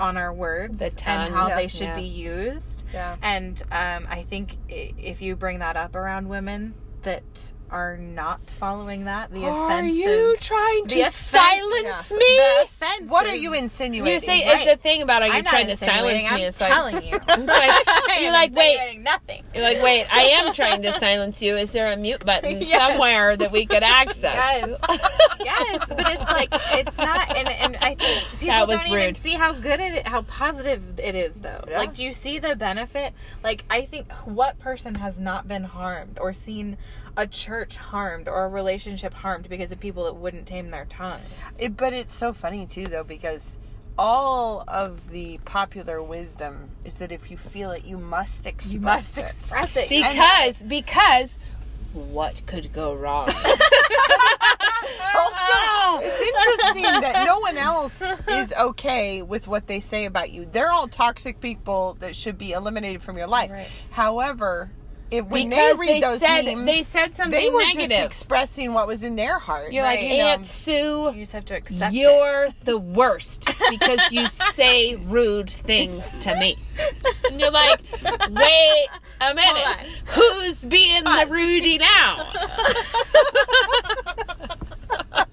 [0.00, 1.54] on our words The and how Yeah.
[1.54, 1.94] they should Yeah.
[1.94, 2.84] be used.
[2.92, 3.14] Yeah.
[3.22, 9.06] And um, I think if you bring that up around women that are not following
[9.06, 9.96] that, the Are offenses.
[9.96, 12.16] you trying to offense- silence yeah.
[12.18, 12.36] me?
[12.36, 13.10] The offenses.
[13.10, 14.12] What are you insinuating?
[14.14, 14.66] You say Right.
[14.68, 16.42] the thing about are you I'm trying to silence insinuating, me?
[16.44, 17.16] I'm It's like telling you.
[17.16, 19.00] It's like- I you're like, wait.
[19.00, 19.42] nothing.
[19.52, 21.56] you're like, wait, I am trying to silence you.
[21.56, 22.70] Is there a mute button Yes.
[22.92, 24.22] somewhere that we could access?
[24.22, 24.78] Yes,
[25.44, 29.14] yes, but it's like it's not, and, and I think people That was don't even
[29.16, 31.64] see how good it, how positive it is, though.
[31.68, 31.78] Yeah.
[31.78, 33.14] Like, do you see the benefit?
[33.42, 36.76] Like, I think what person has not been harmed or seen
[37.16, 41.22] a church harmed or a relationship harmed because of people that wouldn't tame their tongues?
[41.58, 43.56] It, but it's so funny too, though, because
[43.96, 48.80] all of the popular wisdom is that if you feel it, you must express you
[48.80, 49.22] must it.
[49.22, 49.88] express it.
[49.88, 51.38] Because because
[51.92, 53.32] what could go wrong?
[55.16, 60.44] Also, it's interesting that no one else is okay with what they say about you.
[60.44, 63.50] They're all toxic people that should be eliminated from your life.
[63.50, 63.68] Right.
[63.90, 64.70] However,
[65.18, 67.90] if when Because they read they those said- memes, they said something they were negative.
[67.90, 69.72] just expressing what was in their heart.
[69.72, 70.26] You're like you know?
[70.26, 71.10] Aunt Sue.
[71.14, 71.98] you just have to accept it.
[71.98, 76.56] You're the worst because you say rude things to me.
[77.30, 77.80] And you're like,
[78.30, 78.86] wait
[79.20, 79.86] a minute.
[80.06, 82.32] Who's being the Rudy now?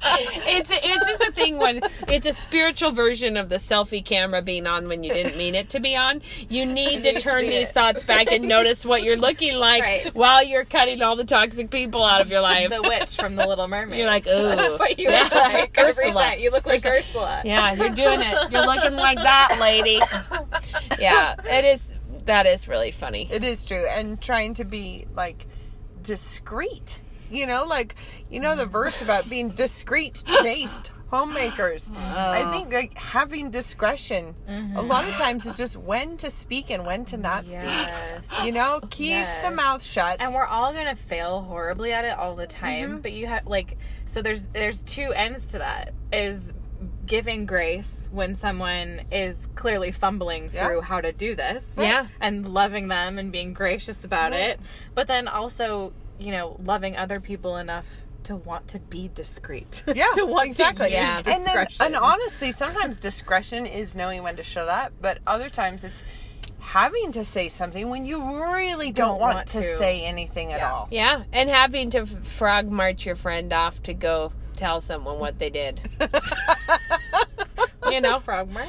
[0.04, 4.42] it's a, it's just a thing when it's a spiritual version of the selfie camera
[4.42, 6.22] being on when you didn't mean it to be on.
[6.50, 7.74] You need to turn these it.
[7.74, 10.16] thoughts back and notice what you're looking like Right.
[10.16, 12.70] while you're cutting all the toxic people out of your life.
[12.70, 13.98] the witch from The Little Mermaid.
[14.00, 14.56] You're like, ooh.
[14.56, 15.24] That's what you Yeah.
[15.24, 16.14] look like every Ursula.
[16.24, 16.40] time.
[16.40, 17.42] You look like Ursula.
[17.46, 18.52] Yeah, you're doing it.
[18.52, 20.00] You're looking like that, lady.
[21.00, 21.94] Yeah, it is.
[22.26, 23.28] That is really funny.
[23.32, 23.86] It is true.
[23.88, 25.48] And trying to be like
[26.04, 27.01] discreet.
[27.32, 27.96] You know, like
[28.30, 31.92] you know the verse about being discreet, chaste homemakers.
[31.96, 32.52] I oh.
[32.52, 34.34] think like having discretion
[34.76, 38.28] a lot of times is just when to speak and when to not Yes.
[38.28, 38.46] speak.
[38.46, 39.46] You know, keep Yes.
[39.46, 40.22] the mouth shut.
[40.22, 43.02] and we're all gonna fail horribly at it all the time mm-hmm.
[43.02, 46.54] but you have like so there's there's two ends to that is
[47.06, 50.66] giving grace when someone is clearly fumbling Yeah.
[50.66, 52.08] through how to do this Yeah.
[52.22, 54.60] and loving them and being gracious about it
[54.96, 55.92] but then also
[56.22, 60.90] you know loving other people enough to want to be discreet yeah, to want exactly.
[60.90, 61.22] to use Yeah.
[61.26, 65.84] And then, and honestly, sometimes discretion is knowing when to shut up, but other times
[65.84, 66.04] it's
[66.60, 69.62] having to say something when you really don't, Don't want, want to.
[69.64, 69.78] to.
[69.80, 70.72] say anything at Yeah.
[70.72, 70.88] all.
[70.92, 75.50] Yeah, and having to frog march your friend off to go tell someone what they
[75.50, 75.82] did.
[77.90, 78.68] you know, frog march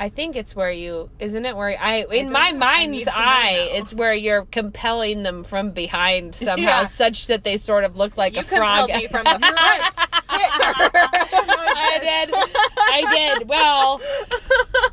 [0.00, 1.56] I think it's where you, isn't it?
[1.56, 2.58] Where I, in don't my know.
[2.58, 6.84] Mind's eye, it's where you're compelling them from behind somehow, Yeah.
[6.86, 8.88] such that they sort of look like you a frog.
[8.90, 9.56] me from the front
[10.30, 12.34] I did.
[12.34, 13.48] I did.
[13.48, 14.00] Well,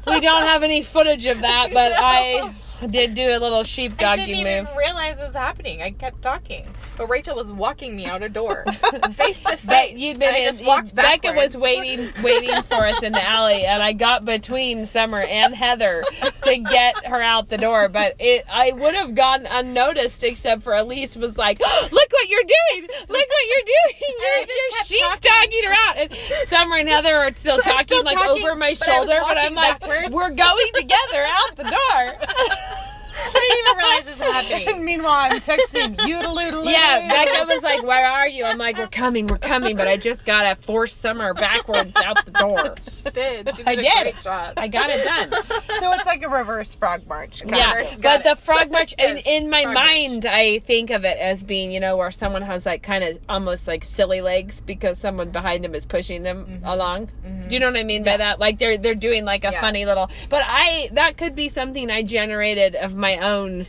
[0.08, 2.52] we don't have any footage of that, but I
[2.88, 4.20] did do a little sheepdogging move.
[4.20, 4.76] I didn't even move.
[4.78, 5.82] realize it was happening.
[5.82, 6.68] I kept talking,
[6.98, 8.64] but Rachel was walking me out a door,
[9.14, 9.98] face to But face.
[9.98, 10.58] you'd been in.
[10.60, 15.22] you- Becca was waiting, waiting for us in the alley, and I got between Summer
[15.22, 16.04] and Heather
[16.44, 17.88] to get her out the door.
[17.90, 22.30] But it, I would have gone unnoticed, except for Elise was like, oh, "Look what
[22.30, 22.88] you're doing!
[23.08, 24.14] Look what you're doing!
[24.20, 26.14] You're, you're sheep dogging her out." And
[26.48, 29.54] Summer and Heather are still talking, still like talking, over my but shoulder, but I'm
[29.54, 30.10] walking like, backwards.
[30.14, 32.75] "We're going together out the door."
[33.18, 34.32] I didn't even realize this was
[34.68, 34.86] happening.
[34.92, 38.88] Meanwhile, I'm texting you to Yeah, Becca was like, "Where are you?" I'm like, "We're
[38.88, 42.76] coming, we're coming," but I just gotta force Summer backwards out the door.
[43.06, 43.56] She did.
[43.56, 43.76] She did I a
[44.14, 44.28] did.
[44.58, 45.44] I got it done.
[45.80, 47.42] So it's like a reverse frog march.
[47.42, 49.86] kind yeah, but got the frog march in, in my frog march.
[49.86, 53.20] mind, I think of it as being, you know, where someone has like kind of
[53.30, 56.66] almost like silly legs because someone behind them is pushing them Mm-hmm.
[56.66, 57.06] along.
[57.48, 58.40] Do you know what I mean by that?
[58.40, 59.62] Like they're they're doing like a Yeah.
[59.62, 60.10] funny little.
[60.30, 63.68] But I that could be something I generated of my own.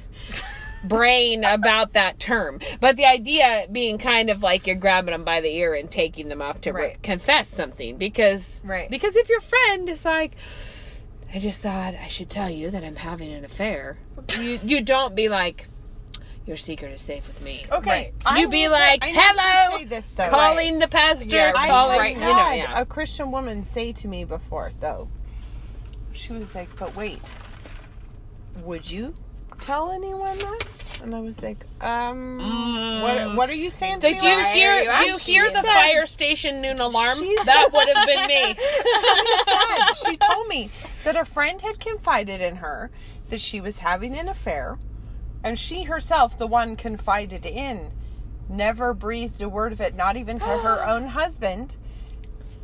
[0.85, 5.41] brain about that term but the idea being kind of like you're grabbing them by
[5.41, 8.89] the ear and taking them off to re- confess something because Right.
[8.89, 10.37] because if your friend is like
[11.35, 13.99] I just thought I should tell you that I'm having an affair.
[14.39, 15.67] You you don't be like,
[16.47, 17.65] your secret is safe with me.
[17.73, 18.39] Okay, Right.
[18.39, 20.29] You be like, to "Hello, this though.
[20.29, 22.81] calling the pastor, Yeah, I've calling, right you know, yeah.
[22.81, 25.09] a Christian woman say to me before, though.
[26.13, 27.19] She was like, "But wait,
[28.63, 29.15] would you
[29.61, 30.59] tell anyone that?"
[31.03, 32.39] And I was like, "Um,
[33.03, 33.37] what?
[33.37, 34.71] What are you saying to Did me?" you Like, hear?
[34.91, 37.19] are you Do you hear the said- fire station noon alarm?
[37.19, 38.55] She's- That would have been me.
[38.57, 40.71] she said she told me
[41.05, 42.91] that a friend had confided in her
[43.29, 44.79] that she was having an affair
[45.45, 47.93] and she herself, the one confided in,
[48.49, 51.77] never breathed a word of it, not even to her own husband.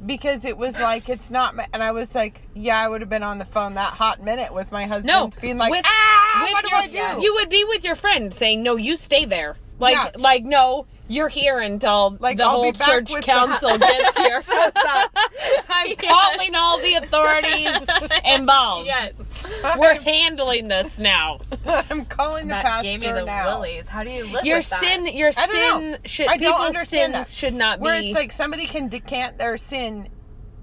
[0.05, 3.11] Because it was like it's not, ma- and I was like, yeah, I would have
[3.11, 6.41] been on the phone that hot minute with my husband, No, being like, with- ah,
[6.45, 7.23] with what do I do?
[7.23, 10.11] You would be with your friend saying, "No, you stay there." Like, Yeah.
[10.17, 14.41] like no, you're here until Like, the I'll whole church with the- council gets here.
[14.43, 15.11] Shows up.
[15.69, 18.87] I'm calling all the authorities involved.
[18.87, 19.13] yes.
[19.79, 21.41] We're handling this now.
[21.67, 23.47] I'm calling the That pastor gave me the now.
[23.61, 23.87] willies.
[23.89, 24.81] How do you live Your with that?
[24.83, 27.37] sin, your I sin should I don't people's understand sins that.
[27.37, 27.83] should not be.
[27.85, 28.07] Where be.
[28.09, 30.09] it's like somebody can decant their sin.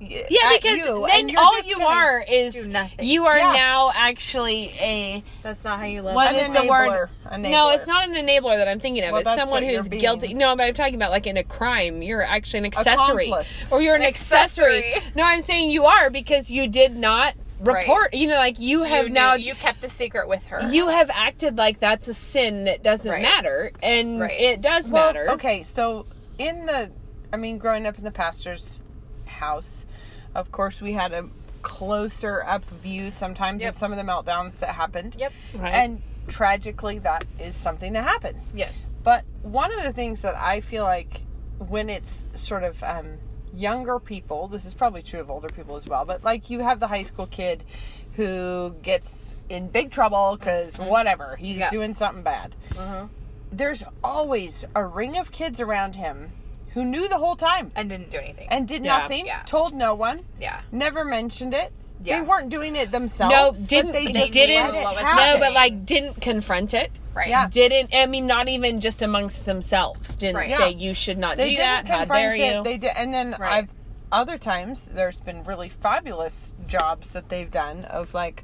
[0.01, 2.69] yeah, at because you, then all you are is
[3.01, 3.51] you are Yeah.
[3.51, 6.15] now actually a That's not how you live.
[6.15, 7.09] What An is the word?
[7.27, 7.49] enabler.
[7.51, 9.11] no, it's not an enabler that I'm thinking of.
[9.11, 10.33] Well, it's someone who's guilty.
[10.33, 12.01] No, but I'm talking about like in a crime.
[12.01, 13.65] You're actually an accessory, Accomplice.
[13.71, 14.85] or you're an accessory.
[14.85, 15.11] Accessory.
[15.15, 17.81] No, I'm saying you are because you did not Right.
[17.87, 18.13] report.
[18.13, 19.35] You know, like you have you now.
[19.35, 20.61] knew- you kept the secret with her.
[20.69, 23.21] you have acted like that's a sin that doesn't Right.
[23.21, 24.31] matter, and Right.
[24.39, 25.31] it does Well, matter.
[25.31, 26.05] Okay, so
[26.37, 26.91] in the,
[27.33, 28.79] I mean, growing up in the pastor's
[29.25, 29.85] house,
[30.35, 31.25] of course, we had a
[31.61, 33.69] closer up view sometimes Yep.
[33.69, 35.15] of some of the meltdowns that happened.
[35.19, 35.33] Yep.
[35.55, 35.73] Right.
[35.73, 38.53] And tragically, that is something that happens.
[38.55, 38.73] Yes.
[39.03, 41.21] But one of the things that I feel like
[41.57, 43.17] when it's sort of um,
[43.53, 46.79] younger people, this is probably true of older people as well, but like you have
[46.79, 47.63] the high school kid
[48.15, 50.89] who gets in big trouble because mm-hmm.
[50.89, 51.69] whatever, he's Yeah.
[51.69, 52.55] doing something bad.
[52.71, 53.07] Mm-hmm.
[53.51, 56.31] There's always a ring of kids around him
[56.73, 58.47] who knew the whole time And didn't do anything.
[58.49, 58.99] and did Yeah.
[58.99, 59.41] nothing, Yeah.
[59.45, 60.61] told no one, yeah.
[60.71, 61.71] never mentioned it.
[62.01, 63.33] They weren't doing it themselves.
[63.33, 66.91] no, didn't they they, didn't no, but like didn't confront it.
[67.19, 67.29] Right.
[67.29, 67.47] Yeah.
[67.49, 70.15] Didn't I mean not even just amongst themselves?
[70.15, 70.55] Didn't Right.
[70.55, 70.87] say Yeah.
[70.87, 71.87] you should not they do that.
[71.87, 72.37] How dare it.
[72.55, 72.63] you?
[72.63, 73.51] They did, and then Right.
[73.63, 73.71] I've
[74.11, 78.43] other times there's been really fabulous jobs that they've done of like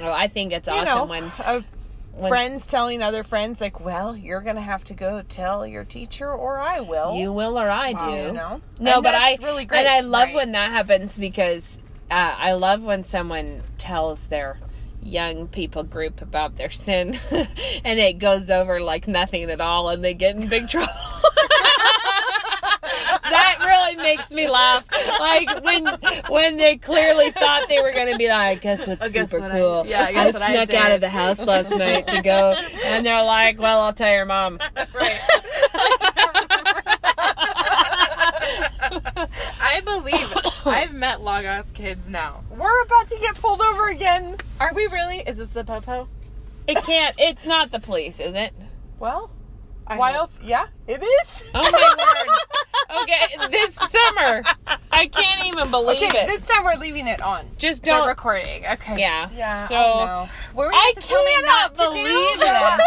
[0.00, 1.66] oh, I think it's awesome know when of
[2.12, 6.30] when- friends telling other friends like, well, you're gonna have to go tell your teacher,
[6.32, 7.14] or I will.
[7.14, 8.04] you will or I do.
[8.06, 8.60] you know.
[8.80, 9.80] No, And but I really great.
[9.80, 10.34] and I love right?
[10.36, 11.78] when that happens because
[12.10, 14.58] uh, I love when someone tells their
[15.06, 17.18] young people group about their sin
[17.84, 20.92] and it goes over like nothing at all and they get in big trouble.
[23.30, 24.86] that really makes me laugh.
[25.18, 25.86] Like when
[26.28, 29.42] when they clearly thought they were going to be like, guess what's oh, guess super
[29.42, 29.84] what I- cool?
[29.86, 32.54] yeah, guess what I snuck out of the house last night to go,
[32.84, 34.58] and they're like, well, I'll tell your mom.
[34.94, 36.12] Right.
[39.60, 40.32] I believe.
[40.66, 42.42] I've met Lagos kids now.
[42.50, 44.36] We're about to get pulled over again.
[44.60, 45.18] Are we really?
[45.18, 46.08] Is this the popo?
[46.66, 47.14] It can't.
[47.18, 48.52] It's not the police, is it?
[48.98, 49.30] Well,
[49.86, 50.40] I why hope- else?
[50.42, 51.44] Yeah, it is.
[51.54, 51.94] Oh my
[52.98, 53.02] word.
[53.02, 54.42] Okay, this summer.
[54.90, 56.26] I can't even believe Okay, it.
[56.26, 57.48] this time we're leaving it on.
[57.58, 58.06] Just don't.
[58.08, 58.64] recording.
[58.66, 58.98] Okay.
[58.98, 59.28] yeah.
[59.34, 59.66] Yeah.
[59.68, 60.28] So oh I know.
[60.54, 62.40] Were we I to tell me cannot not to believe do?
[62.40, 62.80] that.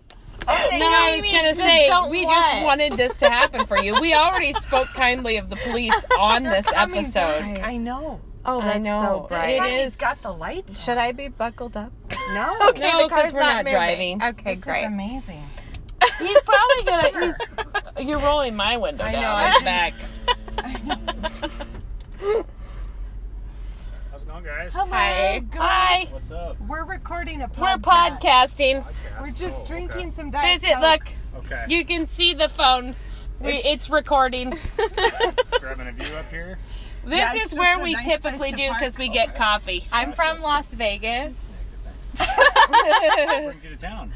[0.48, 2.34] Okay, No, yeah, I was mean gonna just say we what?
[2.34, 4.00] just wanted this to happen for you.
[4.00, 7.40] We already spoke kindly of the police on this episode.
[7.40, 8.20] back, I know.
[8.44, 9.46] Oh, I know, so right?
[9.46, 9.82] This time is.
[9.82, 10.84] He's got the lights.
[10.84, 11.92] Should I be buckled up?
[12.34, 12.56] No.
[12.70, 14.22] Okay, No, the 'cause car's we're not not driving.
[14.22, 14.80] Okay, This great.
[14.82, 15.42] is amazing.
[16.18, 17.26] He's probably gonna.
[17.96, 18.06] He's.
[18.08, 20.00] You're rolling my window I down know, on I
[22.30, 22.44] the
[24.46, 24.70] back.
[24.72, 25.50] How's it guys?
[25.58, 25.58] Hi.
[25.58, 26.04] Hi.
[26.10, 26.60] What's up?
[26.60, 27.58] We're recording a podcast.
[27.60, 28.84] We're podcasting.
[28.84, 29.20] Podcast?
[29.22, 30.10] We're just Oh, drinking okay.
[30.12, 30.74] some Diet Visit.
[30.74, 30.82] Coke.
[30.82, 31.44] Look.
[31.44, 31.64] Okay.
[31.68, 32.94] You can see the phone.
[33.40, 34.50] We, It's- it's, recording.
[35.60, 36.58] Grabbing a view up here.
[37.04, 39.84] This Yeah, is where we nice typically do because we get coffee.
[39.92, 41.38] I'm from Las Vegas,
[42.16, 44.12] What brings you to town?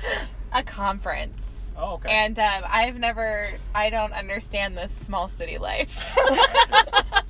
[0.53, 1.47] a conference.
[1.77, 2.09] Oh, okay.
[2.11, 6.13] And um, I've never, I don't understand this small city life.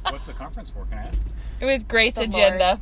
[0.09, 0.87] What's the conference for?
[0.87, 1.21] Can I ask?
[1.61, 2.81] It was Grace The Agenda.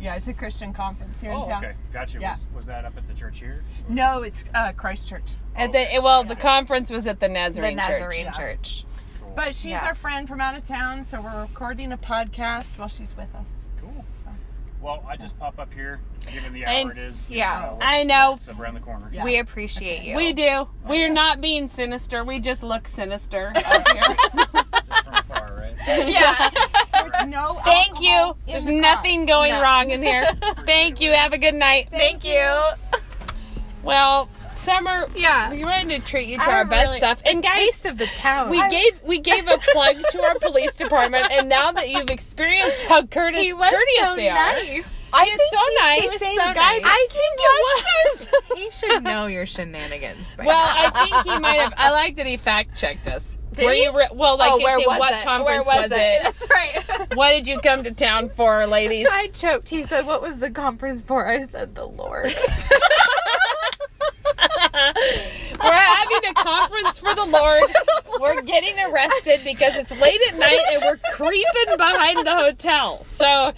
[0.00, 1.64] Yeah, it's a Christian conference here Oh, in town.
[1.64, 1.74] okay.
[1.92, 2.20] Gotcha.
[2.20, 2.30] Yeah.
[2.32, 3.62] Was, was that up at the church here?
[3.88, 5.32] No, it's uh, Christ Church.
[5.56, 8.32] At the well, the conference was at the Nazarene, the Nazarene, Nazarene Yeah.
[8.32, 8.84] Church.
[9.20, 9.32] Cool.
[9.34, 9.84] But she's Yeah.
[9.86, 13.48] our friend from out of town, so we're recording a podcast while she's with us.
[13.80, 14.04] cool.
[14.80, 15.98] Well, I just pop up here,
[16.32, 17.28] given the And- hour it is.
[17.28, 17.64] yeah.
[17.74, 18.34] it's- I know.
[18.34, 19.10] It's around the corner.
[19.12, 19.24] Yeah.
[19.24, 20.14] We appreciate you.
[20.16, 20.68] We do.
[20.86, 22.22] We're not being sinister.
[22.22, 24.02] We just look sinister up here.
[24.36, 24.50] Just
[25.04, 25.74] from afar, right?
[26.08, 26.50] Yeah.
[27.18, 28.36] There's no Thank you.
[28.46, 28.80] There's the car.
[28.80, 29.62] nothing going No.
[29.62, 30.24] wrong in here.
[30.66, 31.12] Thank you.
[31.12, 31.88] Have a good night.
[31.90, 32.60] Thank you.
[33.82, 35.50] Well, Summer, Yeah.
[35.50, 37.22] we wanted to treat you to I our best really- stuff.
[37.24, 38.50] And guys, Taste of the town.
[38.50, 42.84] we gave we gave a plug to our police department, and now that you've experienced
[42.84, 44.84] how courteous, he was courteous so they are, nice.
[45.10, 46.10] I is so nice.
[46.10, 46.78] was so guy.
[46.78, 46.82] nice.
[46.84, 48.58] I think it was.
[48.58, 50.18] He should know your shenanigans.
[50.36, 50.90] by Well, now.
[50.94, 51.72] I think he might have.
[51.78, 53.37] I like that he fact checked us.
[53.58, 53.82] Did Were he?
[53.82, 54.38] you re- well?
[54.38, 55.24] Like, oh, where was what it?
[55.24, 56.22] conference where was, was it?
[56.22, 56.84] That's right.
[57.14, 59.08] What did you come to town for, ladies?
[59.10, 59.68] I choked.
[59.68, 62.32] He said, "What was the conference for?" I said, "The Lord."
[65.60, 67.64] We're having a conference for the Lord.
[68.20, 73.04] We're getting arrested because it's late at night and we're creeping behind the hotel.
[73.16, 73.52] So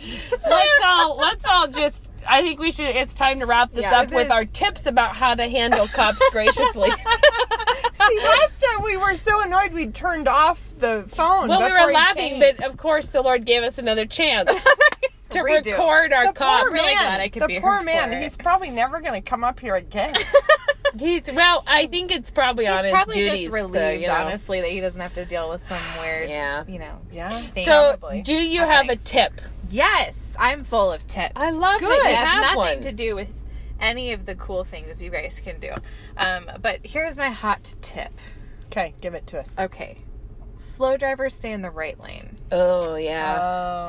[0.49, 2.05] let's all let's all just.
[2.29, 2.87] I think we should.
[2.95, 4.31] It's time to wrap this Yeah, up with is.
[4.31, 6.91] our tips about how to handle cops graciously.
[7.95, 11.49] See, last time we were so annoyed we turned off the phone.
[11.49, 12.57] well, we were laughing, came.
[12.57, 14.51] but of course the Lord gave us another chance
[15.31, 15.66] to Redo.
[15.66, 16.62] record our the cop.
[16.62, 18.23] poor really man, glad I could the be poor here man, for it.
[18.23, 20.14] he's probably never going to come up here again.
[20.99, 21.62] He's well.
[21.68, 23.33] I think it's probably on his probably duties.
[23.33, 24.14] just so, relieved, you know.
[24.14, 26.64] honestly, that he doesn't have to deal with some weird, Yeah.
[26.66, 27.43] you know, yeah.
[27.43, 27.64] thing.
[27.64, 28.23] So, Probably.
[28.23, 29.41] do you have a tip?
[29.71, 31.32] yes, I'm full of tips.
[31.36, 31.88] I love Good.
[31.91, 32.80] that It you have nothing one.
[32.82, 33.28] to do with
[33.78, 35.70] any of the cool things you guys can do.
[36.16, 38.11] Um, but here's my hot tip.
[38.66, 39.53] Okay, give it to us.
[39.59, 39.99] Okay,
[40.55, 42.36] slow drivers stay in the right lane.
[42.53, 43.38] Oh yeah,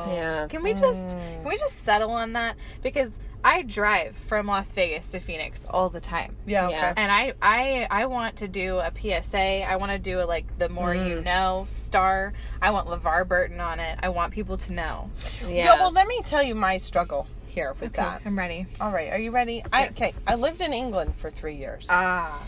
[0.07, 0.13] Oh.
[0.13, 0.47] yeah.
[0.47, 2.55] Can we just can we just settle on that?
[2.83, 6.35] Because I drive from Las Vegas to Phoenix all the time.
[6.45, 6.75] Yeah, okay.
[6.75, 6.93] Yeah.
[6.95, 9.37] And I, I I want to do a PSA.
[9.67, 11.25] I want to do a, like the more you Mm.
[11.25, 12.33] know star.
[12.61, 13.97] I want LeVar Burton on it.
[14.03, 15.09] I want people to know.
[15.41, 15.47] Yeah.
[15.49, 18.21] Yeah, well, let me tell you my struggle here with that.
[18.25, 18.65] I'm ready.
[18.79, 19.63] All right, are you ready?
[19.73, 22.41] I, okay, I lived in England for three years, Ah.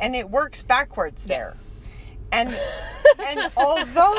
[0.00, 1.54] and it works backwards there.
[1.56, 1.64] Yes.
[2.30, 2.48] And
[3.26, 4.14] and although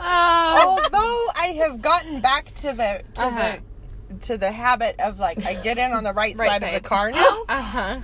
[0.00, 3.38] oh, although I have gotten back to the to Uh-huh.
[3.56, 3.62] the
[4.22, 6.86] to the habit of like I get in on the right, Right side, of the
[6.88, 8.00] car now, Uh huh.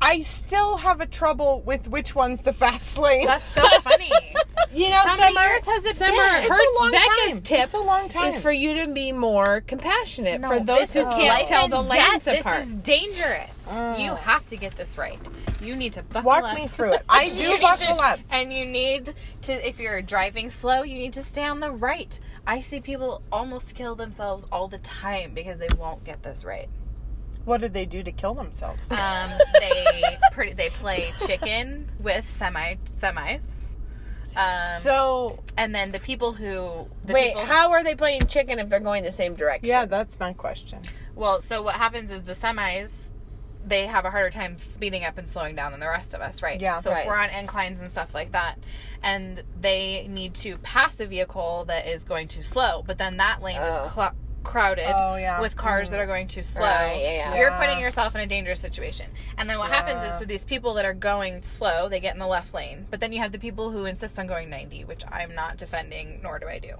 [0.00, 3.26] I still have a trouble with which one's the fast lane.
[3.26, 4.08] That's so funny.
[4.72, 6.48] you know, How many years has it Summer, been?
[6.48, 7.42] Her, a long Becca's time.
[7.42, 8.26] tip It's a long time.
[8.28, 12.40] is for you to be more compassionate for those who can't tell the lanes death.
[12.42, 12.58] apart.
[12.60, 13.64] This is dangerous.
[13.68, 13.98] Mm.
[14.04, 15.18] You have to get this right.
[15.60, 16.54] You need to buckle Walk up.
[16.54, 17.02] me through it.
[17.08, 18.20] I do buckle to- up.
[18.30, 19.12] And you need
[19.42, 22.20] to, if you're driving slow, you need to stay on the right.
[22.48, 26.70] I see people almost kill themselves all the time because they won't get this right.
[27.44, 28.90] What did they do to kill themselves?
[28.90, 29.30] Um,
[29.60, 33.58] they pretty, they play chicken with semi semis.
[34.34, 38.58] Um, so and then the people who the Wait, people, how are they playing chicken
[38.58, 39.68] if they're going the same direction?
[39.68, 40.80] yeah, that's my question.
[41.14, 43.10] Well, so what happens is the semis
[43.68, 46.42] they have a harder time speeding up and slowing down than the rest of us,
[46.42, 46.60] right?
[46.60, 46.76] Yeah.
[46.76, 47.00] So Right.
[47.02, 48.56] if we're on inclines and stuff like that,
[49.02, 53.42] and they need to pass a vehicle that is going too slow, but then that
[53.42, 53.84] lane Oh.
[53.84, 54.14] is cl-
[54.44, 55.40] crowded Oh, yeah.
[55.42, 56.64] with cars that are going too slow.
[56.64, 57.36] Right, yeah, yeah.
[57.36, 59.06] You're putting yourself in a dangerous situation.
[59.36, 62.18] And then what happens is, so these people that are going slow, they get in
[62.18, 65.02] the left lane, but then you have the people who insist on going 90, which
[65.10, 66.76] I'm not defending, nor do I do.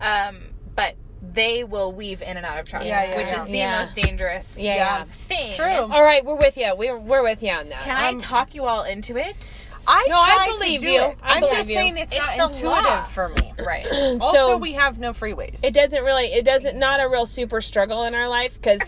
[0.00, 0.94] Um, but
[1.34, 3.38] they will weave in and out of traffic, Yeah, yeah, which yeah.
[3.38, 3.78] is the Yeah.
[3.80, 5.04] most dangerous Yeah, yeah.
[5.04, 5.38] thing.
[5.50, 5.66] It's true.
[5.68, 6.74] All right, we're with you.
[6.76, 7.80] We're we're with you on that.
[7.82, 9.68] Can I Um, talk you all into it?
[9.86, 11.00] I No, I believe to do you.
[11.02, 11.18] it.
[11.22, 11.74] I I'm believe just you.
[11.76, 13.02] saying it's, It's not intuitive law.
[13.04, 13.52] for me.
[13.64, 13.86] Right.
[14.20, 15.62] Also, So- we have no freeways.
[15.62, 16.26] It doesn't really.
[16.26, 16.76] It doesn't.
[16.76, 18.80] Not a real super struggle in our life because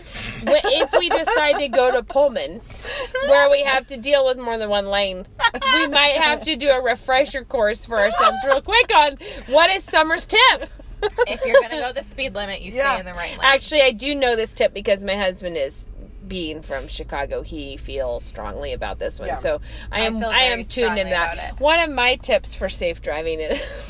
[0.45, 2.59] if we decide to go to Pullman,
[3.29, 5.25] where we have to deal with more than one lane,
[5.73, 9.17] we might have to do a refresher course for ourselves real quick on
[9.47, 10.69] what is Summer's tip.
[11.01, 13.39] If you're gonna go the speed limit, you stay in the right lane.
[13.43, 15.87] Actually, I do know this tip because my husband is
[16.27, 17.43] being from Chicago.
[17.43, 19.35] He feels strongly about this one, Yeah.
[19.37, 21.37] so I I am feel I, am tuned in that.
[21.53, 21.59] it.
[21.59, 23.59] One of my tips for safe driving is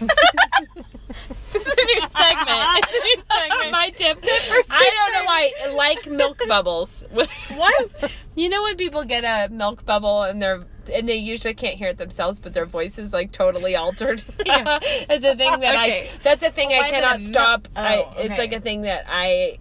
[1.53, 2.77] this is a new segment.
[2.77, 3.71] It's a new segment.
[3.71, 4.21] my tip.
[4.21, 4.85] tip For safe driving.
[4.87, 7.05] I don't know why I like milk bubbles.
[7.55, 8.11] What?
[8.35, 11.89] You know when people get a milk bubble and they're and they usually can't hear
[11.89, 14.23] it themselves, but their voice is like totally altered.
[14.45, 14.79] Yeah.
[14.83, 16.01] it's a thing that Okay.
[16.03, 16.09] I.
[16.21, 17.67] That's a thing Why I cannot stop.
[17.75, 18.38] I, Oh, It's okay.
[18.38, 19.57] like a thing that I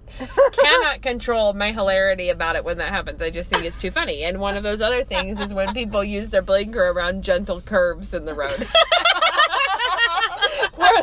[0.52, 3.22] cannot control my hilarity about it when that happens.
[3.22, 4.24] I just think it's too funny.
[4.24, 8.12] And one of those other things is when people use their blinker around gentle curves
[8.12, 8.52] in the road.
[10.76, 11.02] where,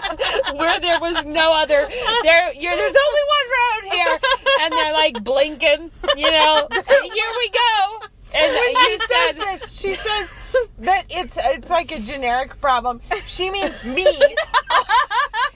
[0.55, 1.87] where there was no other
[2.23, 4.19] there you're, there's only one road here
[4.61, 7.99] and they're like blinking you know here we go
[8.33, 10.31] and when you she says this, she says
[10.79, 13.01] that it's it's like a generic problem.
[13.25, 14.03] She means me.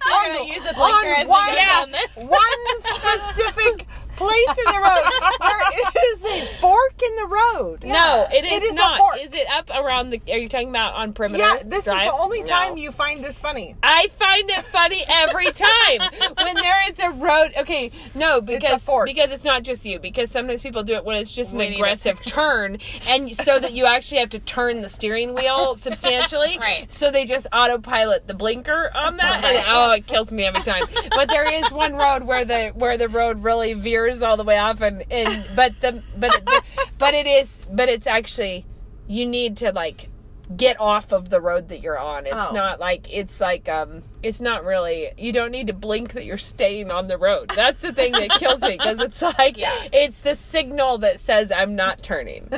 [0.05, 2.15] You're gonna use a blinker as we one, go down this.
[2.15, 2.39] one
[2.79, 5.03] specific place in the road
[5.39, 7.83] where it is a fork in the road.
[7.83, 9.17] no it is, It is a not fork.
[9.21, 12.07] is it up around the are you talking about on perimeter Yeah, this Drive?
[12.07, 12.45] is the only No.
[12.45, 13.75] time you find this funny.
[13.83, 17.53] I find it funny every time when there is a road.
[17.59, 19.05] Okay, no, because fork.
[19.07, 19.99] because it's not just you.
[19.99, 22.77] Because sometimes people do it when it's just an We aggressive turn,
[23.09, 26.57] and so that you actually have to turn the steering wheel substantially.
[26.65, 26.91] Right.
[26.91, 30.85] So they just autopilot the blinker on that, and oh, it kills me every time.
[31.13, 34.57] But there is one road where the where the road really veers all the way
[34.57, 36.63] off, and and but the but it,
[36.97, 38.65] but it is but it's actually
[39.07, 40.09] you need to like
[40.55, 42.25] get off of the road that you're on.
[42.27, 42.51] It's Oh.
[42.53, 46.37] not like it's like um it's not really you don't need to blink that you're
[46.37, 47.49] staying on the road.
[47.55, 51.75] That's the thing that kills me because it's like it's the signal that says I'm
[51.75, 52.47] not turning.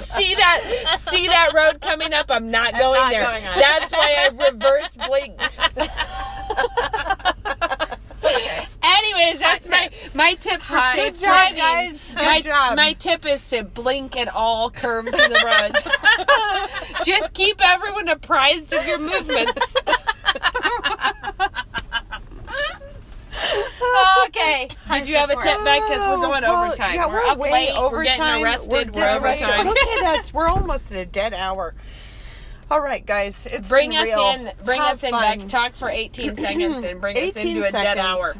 [0.00, 2.30] see that see that road coming up.
[2.30, 3.22] I'm not going not there.
[3.22, 3.42] going.
[3.42, 5.58] That's why I reverse blinked.
[8.98, 11.58] Anyways, that's my my tip for Hot safe Good job, driving.
[11.58, 12.08] guys.
[12.14, 12.76] Good my, job.
[12.76, 17.04] my tip is to blink at all curves in the roads.
[17.06, 19.52] Just keep everyone apprised of your movements.
[24.26, 24.68] okay.
[24.90, 25.82] Did you have a tip, Meg?
[25.86, 26.94] Because we're going Oh, overtime.
[26.94, 27.70] Yeah, we're, we're, up way late.
[27.70, 27.92] overtime.
[27.92, 28.94] We're getting arrested.
[28.94, 29.44] We're, arrested.
[29.48, 29.66] overtime.
[29.66, 30.32] Look at us.
[30.34, 31.74] We're almost at a dead hour.
[32.70, 33.46] All right, guys.
[33.46, 34.18] It's Bring been us real.
[34.30, 34.52] in.
[34.64, 35.38] Bring Have us in, fun.
[35.40, 35.48] Beck.
[35.48, 38.34] Talk for 18 seconds and bring us into a dead hour.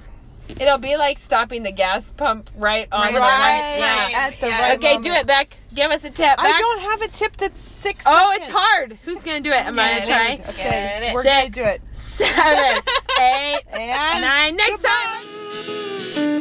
[0.61, 3.73] It'll be like stopping the gas pump right on Right the on right.
[3.75, 4.19] the Yeah.
[4.29, 4.61] At the Yeah.
[4.63, 5.05] right Okay, moment.
[5.05, 5.57] do it, Beck.
[5.75, 6.35] Give us a tip.
[6.39, 8.05] I don't have a tip that's six.
[8.07, 8.49] Oh, seconds.
[8.49, 8.99] it's hard.
[9.05, 9.67] Who's gonna do it?
[9.67, 10.29] Am I gonna try?
[10.35, 10.41] it.
[10.51, 11.15] Okay, Get it.
[11.15, 11.81] we're gonna do it.
[11.95, 12.83] Seven,
[13.21, 14.57] eight, And nine.
[14.57, 16.33] Next time.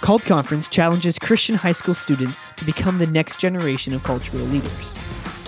[0.00, 4.92] Called Conference challenges Christian high school students to become the next generation of cultural leaders.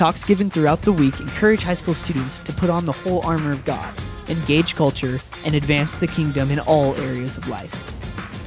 [0.01, 3.53] Talks given throughout the week encourage high school students to put on the whole armor
[3.53, 3.94] of God,
[4.28, 7.70] engage culture, and advance the kingdom in all areas of life.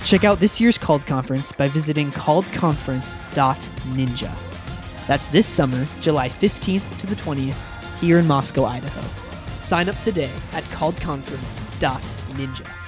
[0.04, 5.06] Check out this year's Called Conference by visiting calledconference.ninja.
[5.06, 9.08] That's this summer, July 15th to the 20th, here in Moscow, Idaho.
[9.60, 12.83] Sign up today at calledconference.ninja.